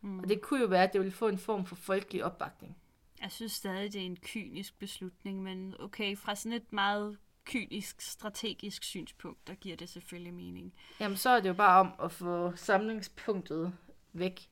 Mm. 0.00 0.18
Og 0.18 0.28
det 0.28 0.40
kunne 0.40 0.60
jo 0.60 0.66
være, 0.66 0.82
at 0.82 0.92
det 0.92 1.00
ville 1.00 1.12
få 1.12 1.28
en 1.28 1.38
form 1.38 1.66
for 1.66 1.76
folkelig 1.76 2.24
opbakning. 2.24 2.76
Jeg 3.22 3.32
synes 3.32 3.52
stadig, 3.52 3.92
det 3.92 4.00
er 4.00 4.06
en 4.06 4.16
kynisk 4.16 4.78
beslutning, 4.78 5.42
men 5.42 5.74
okay, 5.78 6.16
fra 6.16 6.34
sådan 6.34 6.52
et 6.52 6.72
meget 6.72 7.18
kynisk, 7.44 8.00
strategisk 8.00 8.84
synspunkt, 8.84 9.46
der 9.46 9.54
giver 9.54 9.76
det 9.76 9.88
selvfølgelig 9.88 10.34
mening. 10.34 10.74
Jamen, 11.00 11.16
så 11.16 11.30
er 11.30 11.40
det 11.40 11.48
jo 11.48 11.54
bare 11.54 11.80
om 11.80 11.92
at 12.02 12.12
få 12.12 12.56
samlingspunktet 12.56 13.72
væk. 14.12 14.50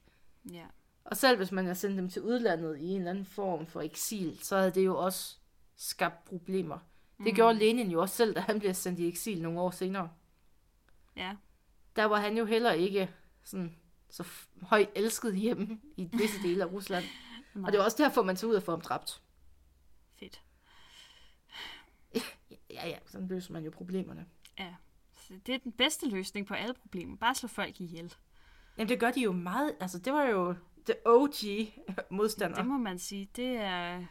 Ja. 0.52 0.66
Og 1.04 1.16
selv 1.16 1.36
hvis 1.36 1.52
man 1.52 1.66
har 1.66 1.74
sendt 1.74 1.96
dem 1.98 2.10
til 2.10 2.22
udlandet 2.22 2.78
i 2.78 2.84
en 2.84 2.96
eller 2.96 3.10
anden 3.10 3.24
form 3.24 3.66
for 3.66 3.80
eksil, 3.80 4.38
så 4.42 4.56
havde 4.56 4.70
det 4.70 4.84
jo 4.84 4.98
også 4.98 5.36
skabt 5.76 6.24
problemer. 6.24 6.78
Det 7.18 7.26
Mm. 7.26 7.34
gjorde 7.34 7.58
Lenin 7.58 7.90
jo 7.90 8.00
også 8.00 8.16
selv, 8.16 8.34
da 8.34 8.40
han 8.40 8.58
blev 8.58 8.74
sendt 8.74 8.98
i 8.98 9.08
eksil 9.08 9.42
nogle 9.42 9.60
år 9.60 9.70
senere. 9.70 10.10
Ja. 11.16 11.36
der 11.96 12.04
var 12.04 12.20
han 12.20 12.36
jo 12.38 12.44
heller 12.44 12.72
ikke 12.72 13.10
sådan 13.44 13.76
så 14.10 14.24
højt 14.62 14.88
elsket 14.94 15.36
hjemme 15.36 15.80
i 15.96 16.08
visse 16.12 16.42
dele 16.42 16.62
af 16.64 16.72
Rusland. 16.72 17.04
Og 17.64 17.72
det 17.72 17.78
var 17.78 17.84
også 17.84 18.02
derfor, 18.02 18.22
man 18.22 18.36
tog 18.36 18.50
ud 18.50 18.54
og 18.54 18.62
få 18.62 18.70
ham 18.72 18.80
dræbt. 18.80 19.22
Fedt. 20.20 20.42
Ja, 22.82 22.88
ja, 22.88 22.98
sådan 23.06 23.28
løser 23.28 23.52
man 23.52 23.64
jo 23.64 23.70
problemerne. 23.70 24.26
Ja. 24.58 24.74
Så 25.16 25.34
det 25.46 25.54
er 25.54 25.58
den 25.58 25.72
bedste 25.72 26.08
løsning 26.08 26.46
på 26.46 26.54
alle 26.54 26.74
problemer. 26.74 27.16
Bare 27.16 27.34
slå 27.34 27.48
folk 27.48 27.80
ihjel. 27.80 28.14
Jamen, 28.78 28.88
det 28.88 29.00
gør 29.00 29.10
de 29.10 29.20
jo 29.20 29.32
meget. 29.32 29.74
Altså, 29.80 29.98
det 29.98 30.12
var 30.12 30.22
jo 30.22 30.54
the 30.86 30.94
OG 31.06 31.32
modstander. 32.10 32.56
Det 32.56 32.66
må 32.66 32.78
man 32.78 32.98
sige. 32.98 33.28
Det 33.36 33.56
er, 33.56 34.04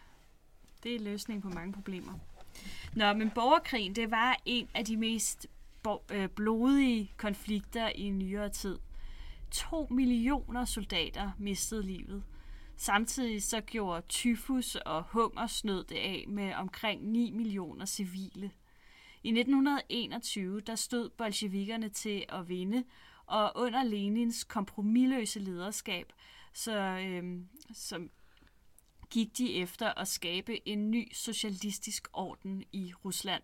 det 0.84 0.96
er 0.96 1.00
løsning 1.00 1.42
på 1.42 1.50
mange 1.50 1.74
problemer. 1.74 2.14
Nå, 2.96 3.14
men 3.14 3.30
borgerkrigen, 3.30 3.96
det 3.96 4.12
var 4.12 4.40
en 4.46 4.70
af 4.74 4.86
de 4.86 4.98
mest 4.98 5.48
øh, 6.12 6.30
blodige 6.30 7.12
konflikter 7.18 7.90
i 7.90 8.10
nyere 8.10 8.50
tid. 8.50 8.78
To 9.52 9.88
millioner 9.90 10.66
soldater 10.66 11.32
mistede 11.38 11.84
livet. 11.84 12.24
Samtidig 12.80 13.44
så 13.44 13.62
gjorde 13.62 14.08
tyfus 14.08 14.76
og 14.76 15.04
hungersnød 15.04 15.84
det 15.84 15.96
af 15.96 16.26
med 16.28 16.54
omkring 16.54 17.12
9 17.12 17.32
millioner 17.32 17.86
civile. 17.86 18.52
I 19.24 19.30
1921 19.30 20.62
der 20.62 20.76
stod 20.76 21.10
bolsjevikkerne 21.10 21.90
til 21.90 22.26
at 22.30 22.50
vinde, 22.50 22.84
og 23.26 23.52
under 23.56 23.84
Lenins 23.84 24.44
kompromilløse 24.44 25.40
lederskab, 25.40 26.14
så, 26.54 26.80
øhm, 26.80 27.48
som 27.74 28.10
gik 29.10 29.38
de 29.38 29.54
efter 29.54 29.94
at 29.94 30.08
skabe 30.08 30.68
en 30.68 30.92
ny 30.92 31.08
socialistisk 31.14 32.08
orden 32.14 32.64
i 32.72 32.94
Rusland. 33.06 33.44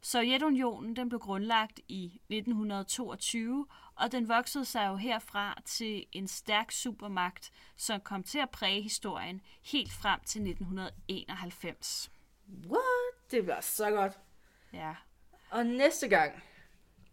Sovjetunionen 0.00 0.96
den 0.96 1.08
blev 1.08 1.20
grundlagt 1.20 1.80
i 1.88 2.20
1922, 2.28 3.66
og 3.96 4.12
den 4.12 4.28
voksede 4.28 4.64
sig 4.64 4.88
jo 4.88 4.96
herfra 4.96 5.58
til 5.64 6.06
en 6.12 6.28
stærk 6.28 6.70
supermagt, 6.72 7.50
som 7.76 8.00
kom 8.00 8.22
til 8.22 8.38
at 8.38 8.50
præge 8.50 8.82
historien 8.82 9.40
helt 9.62 9.92
frem 9.92 10.20
til 10.26 10.40
1991. 10.48 12.10
What? 12.66 13.30
Det 13.30 13.46
var 13.46 13.60
så 13.60 13.90
godt. 13.90 14.12
Ja, 14.72 14.94
Og 15.50 15.66
næste 15.66 16.08
gang, 16.08 16.42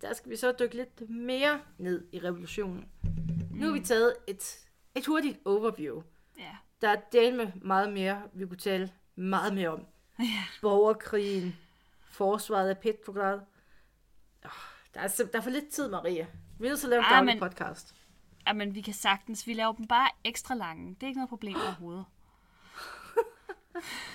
der 0.02 0.14
skal 0.14 0.32
vi 0.32 0.36
så 0.36 0.56
dykke 0.60 0.76
lidt 0.76 1.10
mere 1.10 1.62
ned 1.78 2.08
i 2.12 2.20
revolutionen. 2.20 2.90
Nu 3.52 3.66
har 3.66 3.74
vi 3.74 3.80
taget 3.80 4.16
et, 4.28 4.68
et 4.96 5.06
hurtigt 5.06 5.40
overview. 5.46 6.02
ja, 6.38 6.58
Der 6.82 6.90
er 6.90 7.02
del 7.12 7.36
med 7.36 7.52
meget 7.56 7.94
mere, 7.94 8.22
vi 8.34 8.46
kunne 8.48 8.58
tale 8.58 8.92
meget 9.16 9.54
mere 9.54 9.70
om. 9.70 9.86
ja. 10.20 10.44
Borgerkrigen, 10.62 11.56
forsvaret 12.04 12.70
af 12.70 12.78
Petrograd. 12.78 13.40
Oh, 14.46 14.52
der, 14.94 15.00
er, 15.02 15.08
der 15.34 15.38
er 15.40 15.42
for 15.42 15.50
lidt 15.50 15.70
tid, 15.70 15.90
Maria. 15.90 16.28
Vi 16.62 16.66
er 16.68 16.70
nødt 16.70 16.80
til 16.80 16.88
at 16.88 16.90
lave 16.90 17.00
en 17.00 17.06
Ah, 17.06 17.12
daglig 17.12 17.34
men- 17.36 17.40
podcast. 17.40 17.96
Vi 18.74 18.82
kan 18.82 18.94
sagtens. 18.94 19.48
Vi 19.48 19.54
laver 19.54 19.74
dem 19.74 19.88
bare 19.88 20.10
ekstra 20.24 20.56
lange. 20.56 20.96
Det 20.96 21.04
er 21.04 21.08
ikke 21.08 21.18
noget 21.20 21.30
problem 21.30 21.56
overhovedet. 21.56 22.06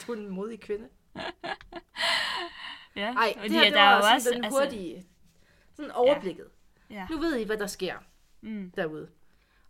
Du 0.06 0.12
er 0.12 0.16
en 0.16 0.28
modig 0.28 0.60
kvinde. 0.60 0.88
Ja, 2.96 3.14
Ej, 3.14 3.34
det 3.42 3.50
her, 3.52 3.64
det 3.64 3.72
der 3.72 3.80
er 3.80 3.94
var 3.94 4.14
også, 4.14 4.30
den 4.34 4.44
altså, 4.44 4.60
hurtige, 4.60 5.06
sådan 5.74 5.90
overblikket. 5.90 6.48
ja, 6.90 7.06
Nu 7.10 7.18
ved 7.18 7.36
I, 7.36 7.44
hvad 7.44 7.56
der 7.58 7.66
sker 7.66 7.98
mm, 8.40 8.70
derude. 8.76 9.10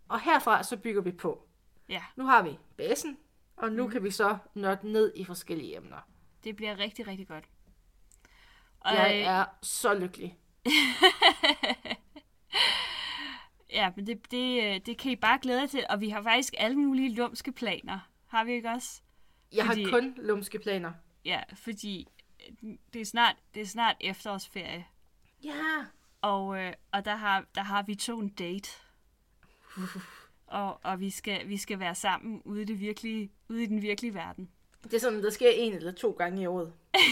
Og 0.07 0.19
herfra 0.21 0.63
så 0.63 0.77
bygger 0.77 1.01
vi 1.01 1.11
på. 1.11 1.47
ja, 1.89 2.03
Nu 2.15 2.25
har 2.25 2.41
vi 2.43 2.57
basen, 2.77 3.17
og 3.57 3.69
Mm. 3.69 3.75
nu 3.75 3.87
kan 3.87 4.03
vi 4.03 4.11
så 4.11 4.37
nørde 4.53 4.91
ned 4.91 5.13
i 5.15 5.23
forskellige 5.25 5.75
emner. 5.77 5.99
det 6.43 6.55
bliver 6.55 6.77
rigtig, 6.79 7.07
rigtig 7.07 7.27
godt. 7.27 7.45
Og, 8.79 8.93
Jeg 8.95 9.11
øh, 9.21 9.27
er 9.27 9.45
så 9.61 9.93
lykkelig. 9.93 10.37
Ja, 13.77 13.91
men 13.95 14.07
det, 14.07 14.31
det, 14.31 14.63
øh, 14.63 14.81
det 14.85 14.97
kan 14.97 15.11
I 15.11 15.15
bare 15.15 15.39
glæde 15.41 15.59
jer 15.61 15.67
til. 15.67 15.85
Og 15.89 16.01
vi 16.01 16.09
har 16.09 16.21
faktisk 16.21 16.53
alle 16.57 16.77
mulige 16.77 17.15
lumske 17.15 17.51
planer. 17.51 17.99
Har 18.27 18.43
vi 18.43 18.51
ikke 18.51 18.69
også? 18.69 19.01
Jeg 19.53 19.65
Fordi- 19.65 19.83
har 19.83 19.91
kun 19.91 20.13
lumske 20.17 20.59
planer. 20.59 20.91
Ja, 21.25 21.41
fordi 21.55 22.07
øh, 22.63 22.69
det 22.93 23.01
er 23.01 23.05
snart, 23.05 23.35
det 23.53 23.61
er 23.61 23.65
snart 23.65 23.95
efterårsferie. 23.99 24.85
Ja. 25.43 25.85
Og, 26.21 26.59
øh, 26.59 26.73
og 26.91 27.05
der, 27.05 27.15
har, 27.15 27.45
der 27.55 27.61
har 27.61 27.83
vi 27.83 27.95
to 27.95 28.19
en 28.19 28.29
date. 28.29 28.69
Og, 30.47 30.79
og 30.83 30.99
vi, 30.99 31.09
skal, 31.09 31.49
vi 31.49 31.57
skal 31.57 31.79
være 31.79 31.95
sammen 31.95 32.41
ude 32.45 32.61
i, 32.61 32.65
det 32.65 32.79
virkelige, 32.79 33.31
ude 33.49 33.63
i 33.63 33.65
den 33.65 33.81
virkelige 33.81 34.13
verden. 34.13 34.49
Det 34.83 34.93
er 34.93 34.99
sådan, 34.99 35.23
der 35.23 35.29
sker 35.29 35.49
en 35.49 35.73
eller 35.73 35.91
to 35.91 36.11
gange 36.11 36.41
i 36.41 36.45
året. 36.45 36.73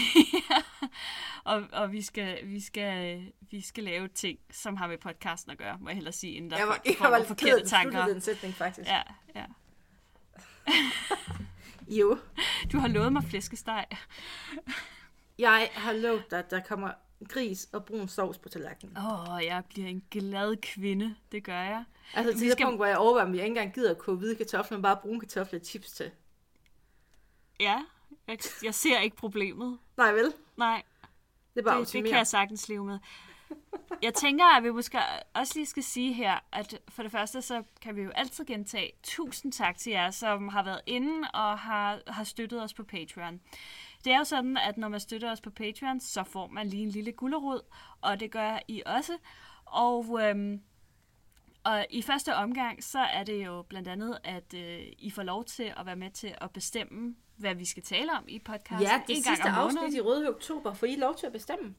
Og, 1.44 1.62
og 1.72 1.92
vi, 1.92 2.02
skal, 2.02 2.38
vi, 2.48 2.60
skal, 2.60 3.22
vi 3.50 3.60
skal 3.60 3.84
lave 3.84 4.08
ting, 4.08 4.38
som 4.50 4.76
har 4.76 4.86
med 4.88 4.98
podcasten 4.98 5.52
at 5.52 5.58
gøre, 5.58 5.78
må 5.80 5.88
jeg 5.88 5.94
hellere 5.94 6.12
sige, 6.12 6.32
inden 6.32 6.50
der 6.50 6.58
Jeg 6.58 6.68
var, 6.68 6.80
jeg 6.84 7.10
var 7.10 7.18
ked 7.18 7.26
forkerte 7.26 7.62
du 7.62 7.68
tanker. 7.68 8.06
den 8.06 8.20
sætning, 8.20 8.54
faktisk. 8.54 8.88
Ja, 8.88 9.02
ja. 9.34 9.44
Jo. 11.88 12.18
Du 12.72 12.78
har 12.78 12.88
lovet 12.88 13.12
mig 13.12 13.24
flæskesteg. 13.24 13.84
Jeg 15.38 15.68
har 15.72 15.92
lovet 15.92 16.30
dig, 16.30 16.38
at 16.38 16.50
der 16.50 16.60
kommer 16.60 16.90
gris 17.28 17.68
og 17.72 17.84
brun 17.84 18.08
sovs 18.08 18.38
på 18.38 18.48
tallerkenen. 18.48 18.96
Åh, 18.96 19.34
oh, 19.34 19.44
jeg 19.44 19.62
bliver 19.68 19.88
en 19.88 20.02
glad 20.10 20.56
kvinde. 20.56 21.14
Det 21.32 21.44
gør 21.44 21.62
jeg. 21.62 21.84
Altså 22.14 22.32
til 22.32 22.40
det 22.46 22.52
skal- 22.52 22.64
punkt, 22.66 22.78
hvor 22.78 22.86
jeg 22.86 22.98
overvejer, 22.98 23.26
om 23.26 23.34
jeg 23.34 23.44
ikke 23.44 23.48
engang 23.58 23.74
gider 23.74 23.90
at 23.90 23.98
koge 23.98 24.18
hvide 24.18 24.36
kartofler, 24.36 24.78
men 24.78 24.82
bare 24.82 24.96
brune 25.02 25.20
kartofler 25.20 25.60
og 25.60 25.66
chips 25.66 25.92
til. 25.92 26.10
Ja, 27.60 27.78
jeg, 28.28 28.38
jeg 28.62 28.74
ser 28.74 29.00
ikke 29.00 29.16
problemet. 29.16 29.78
Nej 29.96 30.12
vel? 30.12 30.34
Nej, 30.56 30.82
Det 31.54 31.60
er 31.60 31.64
bare 31.64 31.80
det, 31.80 31.92
det 31.92 32.04
kan 32.04 32.18
jeg 32.18 32.26
sagtens 32.26 32.68
leve 32.68 32.84
med. 32.84 32.98
Jeg 34.02 34.14
tænker, 34.14 34.56
at 34.56 34.62
vi 34.62 34.70
måske 34.70 34.98
også 35.34 35.52
lige 35.56 35.66
skal 35.66 35.82
sige 35.82 36.12
her, 36.12 36.38
at 36.52 36.80
for 36.88 37.02
det 37.02 37.12
første, 37.12 37.42
så 37.42 37.62
kan 37.80 37.96
vi 37.96 38.02
jo 38.02 38.10
altid 38.10 38.44
gentage 38.44 38.92
tusind 39.02 39.52
tak 39.52 39.78
til 39.78 39.90
jer, 39.92 40.10
som 40.10 40.48
har 40.48 40.62
været 40.62 40.80
inde 40.86 41.28
og 41.34 41.58
har, 41.58 42.00
har 42.06 42.24
støttet 42.24 42.62
os 42.62 42.74
på 42.74 42.82
Patreon. 42.84 43.40
Det 44.04 44.12
er 44.12 44.18
jo 44.18 44.24
sådan, 44.24 44.56
at 44.56 44.78
når 44.78 44.88
man 44.88 45.00
støtter 45.00 45.30
os 45.30 45.40
på 45.40 45.50
Patreon, 45.50 46.00
så 46.00 46.24
får 46.24 46.46
man 46.46 46.66
lige 46.66 46.82
en 46.82 46.90
lille 46.90 47.12
gullerod, 47.12 47.60
og 48.00 48.20
det 48.20 48.30
gør 48.30 48.58
I 48.68 48.82
også. 48.86 49.18
Og, 49.64 50.18
øhm, 50.22 50.62
og 51.70 51.86
i 51.90 52.02
første 52.02 52.34
omgang, 52.34 52.84
så 52.84 52.98
er 52.98 53.24
det 53.24 53.46
jo 53.46 53.62
blandt 53.62 53.88
andet, 53.88 54.18
at 54.24 54.54
øh, 54.54 54.86
I 54.98 55.10
får 55.10 55.22
lov 55.22 55.44
til 55.44 55.72
at 55.76 55.86
være 55.86 55.96
med 55.96 56.10
til 56.10 56.34
at 56.40 56.50
bestemme, 56.52 57.16
hvad 57.36 57.54
vi 57.54 57.64
skal 57.64 57.82
tale 57.82 58.12
om 58.12 58.24
i 58.28 58.38
podcasten. 58.38 58.80
Ja, 58.88 59.02
det 59.06 59.16
en 59.16 59.22
sidste 59.22 59.42
gang 59.44 59.56
om 59.58 59.62
måneden. 59.64 59.78
afsnit 59.84 59.98
i 59.98 60.00
Røde 60.00 60.28
Oktober 60.34 60.72
får 60.74 60.86
I 60.86 60.96
lov 60.96 61.14
til 61.16 61.26
at 61.26 61.32
bestemme. 61.32 61.74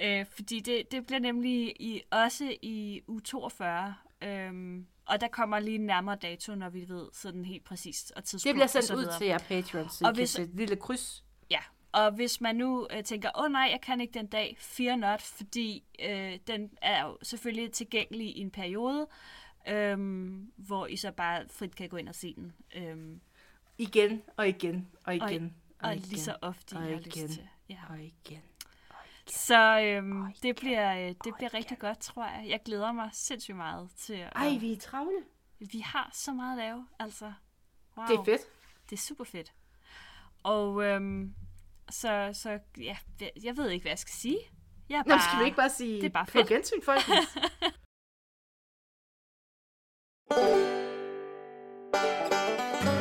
Øh, 0.00 0.26
fordi 0.26 0.60
det, 0.60 0.92
det 0.92 1.06
bliver 1.06 1.20
nemlig 1.20 1.80
i, 1.80 2.02
også 2.12 2.56
i 2.62 3.02
u 3.06 3.20
42. 3.20 3.94
Øhm, 4.22 4.86
og 5.06 5.20
der 5.20 5.28
kommer 5.28 5.58
lige 5.58 5.74
en 5.74 5.86
nærmere 5.86 6.16
dato, 6.16 6.54
når 6.54 6.68
vi 6.70 6.88
ved 6.88 7.08
sådan 7.12 7.44
helt 7.44 7.64
præcist 7.64 8.12
og 8.16 8.24
tidspunkt. 8.24 8.44
Det 8.50 8.54
bliver 8.54 8.64
og 8.64 8.70
sendt 8.70 8.84
så 8.84 8.94
ud 8.96 9.18
til 9.18 9.26
jer 9.26 9.38
Patreon, 9.38 9.88
så 9.90 10.04
Og 10.04 10.10
I 10.10 10.14
kan 10.14 10.20
hvis- 10.20 10.30
sætte 10.30 10.50
et 10.52 10.56
lille 10.56 10.76
kryds. 10.76 11.24
Ja, 11.50 11.60
og 11.92 12.10
hvis 12.12 12.40
man 12.40 12.56
nu 12.56 12.88
øh, 12.90 13.04
tænker, 13.04 13.30
åh 13.34 13.44
oh, 13.44 13.52
nej, 13.52 13.68
jeg 13.70 13.80
kan 13.80 14.00
ikke 14.00 14.14
den 14.18 14.26
dag, 14.26 14.56
fear 14.58 14.96
not, 14.96 15.22
fordi 15.22 15.84
øh, 16.00 16.38
den 16.46 16.70
er 16.82 17.04
jo 17.06 17.18
selvfølgelig 17.22 17.72
tilgængelig 17.72 18.36
i 18.36 18.40
en 18.40 18.50
periode, 18.50 19.06
øhm, 19.68 20.52
hvor 20.56 20.86
I 20.86 20.96
så 20.96 21.12
bare 21.12 21.48
frit 21.50 21.76
kan 21.76 21.88
gå 21.88 21.96
ind 21.96 22.08
og 22.08 22.14
se 22.14 22.34
den. 22.34 22.54
Øhm, 22.74 23.20
Igen 23.78 24.22
og 24.36 24.48
igen 24.48 24.88
og 25.04 25.14
Og- 25.20 25.30
igen. 25.30 25.54
Og, 25.78 25.88
og 25.88 25.94
igen, 25.96 26.08
lige 26.08 26.20
så 26.20 26.36
ofte, 26.42 26.74
I 26.74 26.76
og 26.78 26.82
har 26.82 26.88
igen. 26.90 27.02
lyst 27.04 27.14
til. 27.34 27.48
Ja. 27.68 27.78
Og 27.88 28.00
igen. 28.02 28.42
Så 29.26 29.80
øhm, 29.80 30.32
det 30.42 30.56
bliver, 30.56 30.98
øh, 31.08 31.14
det 31.24 31.34
bliver 31.36 31.54
rigtig 31.54 31.78
godt, 31.78 31.98
tror 32.00 32.24
jeg. 32.24 32.46
Jeg 32.48 32.60
glæder 32.64 32.92
mig 32.92 33.10
sindssygt 33.12 33.56
meget 33.56 33.90
til 33.96 34.14
at... 34.14 34.32
Ej, 34.36 34.56
vi 34.60 34.72
er 34.72 34.76
travle. 34.76 35.16
Vi 35.58 35.78
har 35.78 36.10
så 36.14 36.32
meget 36.32 36.52
at 36.60 36.64
lave, 36.64 36.86
altså. 36.98 37.32
Wow. 37.96 38.06
Det 38.06 38.14
er 38.18 38.24
fedt. 38.24 38.40
Det 38.90 38.96
er 38.96 39.00
super 39.00 39.24
fedt. 39.24 39.52
Og 40.42 40.82
øhm, 40.84 41.34
så, 41.92 42.30
så 42.32 42.58
ja, 42.78 42.96
jeg 43.42 43.56
ved 43.56 43.70
ikke, 43.70 43.82
hvad 43.84 43.90
jeg 43.90 43.98
skal 43.98 44.12
sige. 44.14 44.38
Jeg 44.88 44.98
er 44.98 45.02
Nå, 45.06 45.18
skal 45.18 45.38
vi 45.40 45.44
ikke 45.44 45.56
bare 45.56 45.70
sige 45.70 45.96
det 46.00 46.04
er 46.04 46.10
bare 46.10 46.26
på 46.26 46.30
fedt. 46.32 46.48
gensyn, 46.48 46.82
folkens? 46.84 47.36